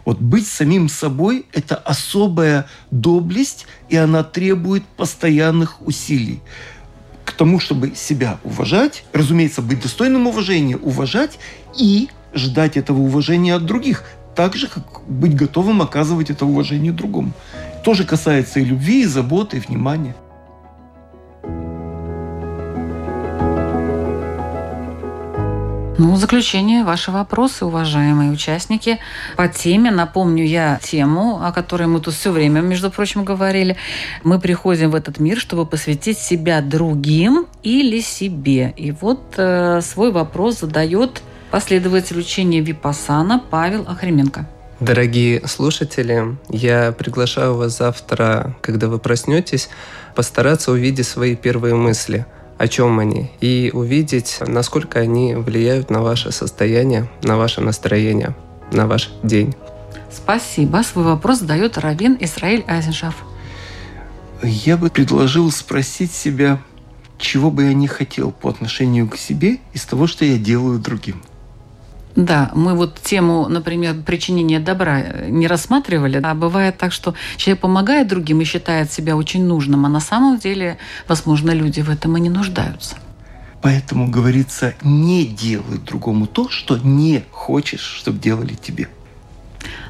Вот 0.04 0.20
быть 0.20 0.46
самим 0.46 0.88
собой– 0.88 1.46
это 1.52 1.74
особая 1.74 2.68
доблесть, 2.92 3.66
и 3.88 3.96
она 3.96 4.22
требует 4.22 4.84
постоянных 4.96 5.84
усилий 5.84 6.40
к 7.30 7.34
тому, 7.34 7.60
чтобы 7.60 7.94
себя 7.94 8.38
уважать, 8.44 9.04
разумеется, 9.12 9.62
быть 9.62 9.80
достойным 9.80 10.26
уважения, 10.26 10.76
уважать 10.76 11.38
и 11.78 12.08
ждать 12.34 12.76
этого 12.76 12.98
уважения 12.98 13.54
от 13.54 13.64
других, 13.64 14.04
так 14.34 14.56
же, 14.56 14.66
как 14.66 15.02
быть 15.08 15.34
готовым 15.34 15.80
оказывать 15.80 16.30
это 16.30 16.44
уважение 16.44 16.92
другому. 16.92 17.32
Тоже 17.84 18.04
касается 18.04 18.60
и 18.60 18.64
любви, 18.64 19.02
и 19.02 19.06
заботы, 19.06 19.56
и 19.56 19.60
внимания. 19.60 20.14
Ну, 26.00 26.14
в 26.14 26.16
заключение 26.16 26.82
ваши 26.82 27.10
вопросы, 27.10 27.66
уважаемые 27.66 28.30
участники. 28.30 28.98
По 29.36 29.48
теме, 29.48 29.90
напомню 29.90 30.46
я 30.46 30.80
тему, 30.82 31.44
о 31.44 31.52
которой 31.52 31.88
мы 31.88 32.00
тут 32.00 32.14
все 32.14 32.32
время, 32.32 32.62
между 32.62 32.90
прочим, 32.90 33.22
говорили. 33.22 33.76
Мы 34.24 34.40
приходим 34.40 34.92
в 34.92 34.94
этот 34.94 35.20
мир, 35.20 35.38
чтобы 35.38 35.66
посвятить 35.66 36.16
себя 36.16 36.62
другим 36.62 37.46
или 37.62 38.00
себе. 38.00 38.72
И 38.78 38.92
вот 38.92 39.34
э, 39.36 39.82
свой 39.82 40.10
вопрос 40.10 40.60
задает 40.60 41.20
последователь 41.50 42.18
учения 42.18 42.62
Випасана 42.62 43.38
Павел 43.50 43.84
Охременко. 43.86 44.48
Дорогие 44.80 45.46
слушатели, 45.46 46.38
я 46.48 46.92
приглашаю 46.92 47.56
вас 47.56 47.76
завтра, 47.76 48.56
когда 48.62 48.88
вы 48.88 48.98
проснетесь, 48.98 49.68
постараться 50.14 50.72
увидеть 50.72 51.06
свои 51.06 51.36
первые 51.36 51.74
мысли– 51.74 52.24
о 52.60 52.68
чем 52.68 52.98
они, 52.98 53.30
и 53.40 53.70
увидеть, 53.72 54.36
насколько 54.46 55.00
они 55.00 55.34
влияют 55.34 55.88
на 55.88 56.02
ваше 56.02 56.30
состояние, 56.30 57.08
на 57.22 57.38
ваше 57.38 57.62
настроение, 57.62 58.36
на 58.70 58.86
ваш 58.86 59.10
день. 59.22 59.54
Спасибо. 60.12 60.82
Свой 60.82 61.06
вопрос 61.06 61.38
задает 61.38 61.78
Равин 61.78 62.18
Исраиль 62.20 62.62
Айзеншаф. 62.66 63.14
Я 64.42 64.76
бы 64.76 64.90
предложил 64.90 65.50
спросить 65.50 66.12
себя, 66.12 66.60
чего 67.16 67.50
бы 67.50 67.64
я 67.64 67.72
не 67.72 67.86
хотел 67.86 68.30
по 68.30 68.50
отношению 68.50 69.08
к 69.08 69.16
себе 69.16 69.56
из 69.72 69.86
того, 69.86 70.06
что 70.06 70.26
я 70.26 70.36
делаю 70.36 70.78
другим. 70.78 71.22
Да, 72.16 72.50
мы 72.54 72.74
вот 72.74 73.00
тему, 73.00 73.46
например, 73.48 73.94
причинения 74.04 74.58
добра 74.58 75.00
не 75.28 75.46
рассматривали, 75.46 76.20
а 76.22 76.34
бывает 76.34 76.76
так, 76.76 76.92
что 76.92 77.14
человек 77.36 77.60
помогает 77.60 78.08
другим 78.08 78.40
и 78.40 78.44
считает 78.44 78.90
себя 78.90 79.16
очень 79.16 79.44
нужным, 79.44 79.86
а 79.86 79.88
на 79.88 80.00
самом 80.00 80.38
деле, 80.38 80.78
возможно, 81.06 81.52
люди 81.52 81.80
в 81.80 81.90
этом 81.90 82.16
и 82.16 82.20
не 82.20 82.28
нуждаются. 82.28 82.96
Поэтому 83.62 84.10
говорится, 84.10 84.74
не 84.82 85.26
делай 85.26 85.78
другому 85.78 86.26
то, 86.26 86.48
что 86.48 86.78
не 86.78 87.24
хочешь, 87.30 87.80
чтобы 87.80 88.18
делали 88.18 88.54
тебе. 88.54 88.88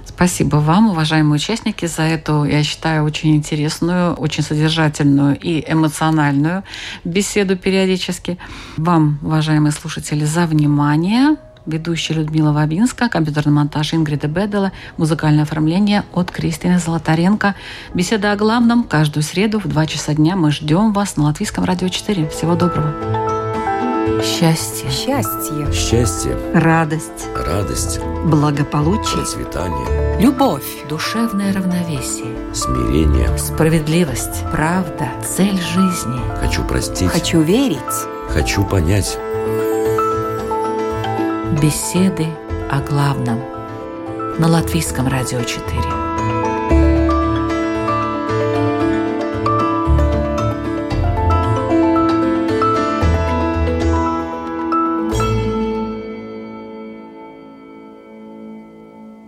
Спасибо 0.05 0.57
вам, 0.57 0.91
уважаемые 0.91 1.37
участники, 1.37 1.87
за 1.87 2.03
эту, 2.03 2.45
я 2.45 2.63
считаю, 2.63 3.05
очень 3.05 3.35
интересную, 3.37 4.13
очень 4.15 4.43
содержательную 4.43 5.39
и 5.39 5.65
эмоциональную 5.67 6.65
беседу 7.05 7.57
периодически. 7.57 8.37
Вам, 8.77 9.19
уважаемые 9.23 9.73
слушатели, 9.73 10.25
за 10.25 10.47
внимание 10.47 11.37
ведущая 11.71 12.15
Людмила 12.15 12.53
Вавинска, 12.53 13.09
компьютерный 13.09 13.53
монтаж 13.53 13.95
Ингрида 13.95 14.27
Бедела, 14.29 14.73
музыкальное 14.97 15.45
оформление 15.45 16.05
от 16.13 16.31
Кристины 16.31 16.79
Золотаренко. 16.79 17.55
Беседа 17.95 18.33
о 18.33 18.37
главном 18.37 18.85
каждую 18.85 19.23
среду 19.23 19.59
в 19.61 19.67
2 19.69 19.87
часа 19.87 20.15
дня. 20.15 20.37
Мы 20.37 20.51
ждем 20.51 20.93
вас 20.93 21.17
на 21.17 21.25
Латвийском 21.25 21.65
радио 21.65 21.89
4. 21.89 22.29
Всего 22.29 22.55
доброго. 22.55 22.93
Счастье. 24.23 24.91
Счастье. 24.91 25.73
Счастье, 25.73 26.37
Радость. 26.53 27.27
радость, 27.35 28.01
Благополучие. 28.27 29.17
процветание, 29.17 30.21
Любовь. 30.21 30.65
Душевное 30.91 31.53
равновесие. 31.55 32.27
смирение. 32.53 33.37
Справедливость. 33.39 34.45
Правда. 34.53 35.09
Цель 35.25 35.59
жизни. 35.59 36.21
Хочу 36.39 36.65
простить. 36.65 37.09
Хочу 37.09 37.41
верить. 37.41 37.79
Хочу 38.29 38.65
понять. 38.65 39.17
Беседы 41.59 42.27
о 42.71 42.81
главном. 42.81 43.41
На 44.39 44.47
Латвийском 44.47 45.09
радио 45.09 45.43
4. 45.43 46.00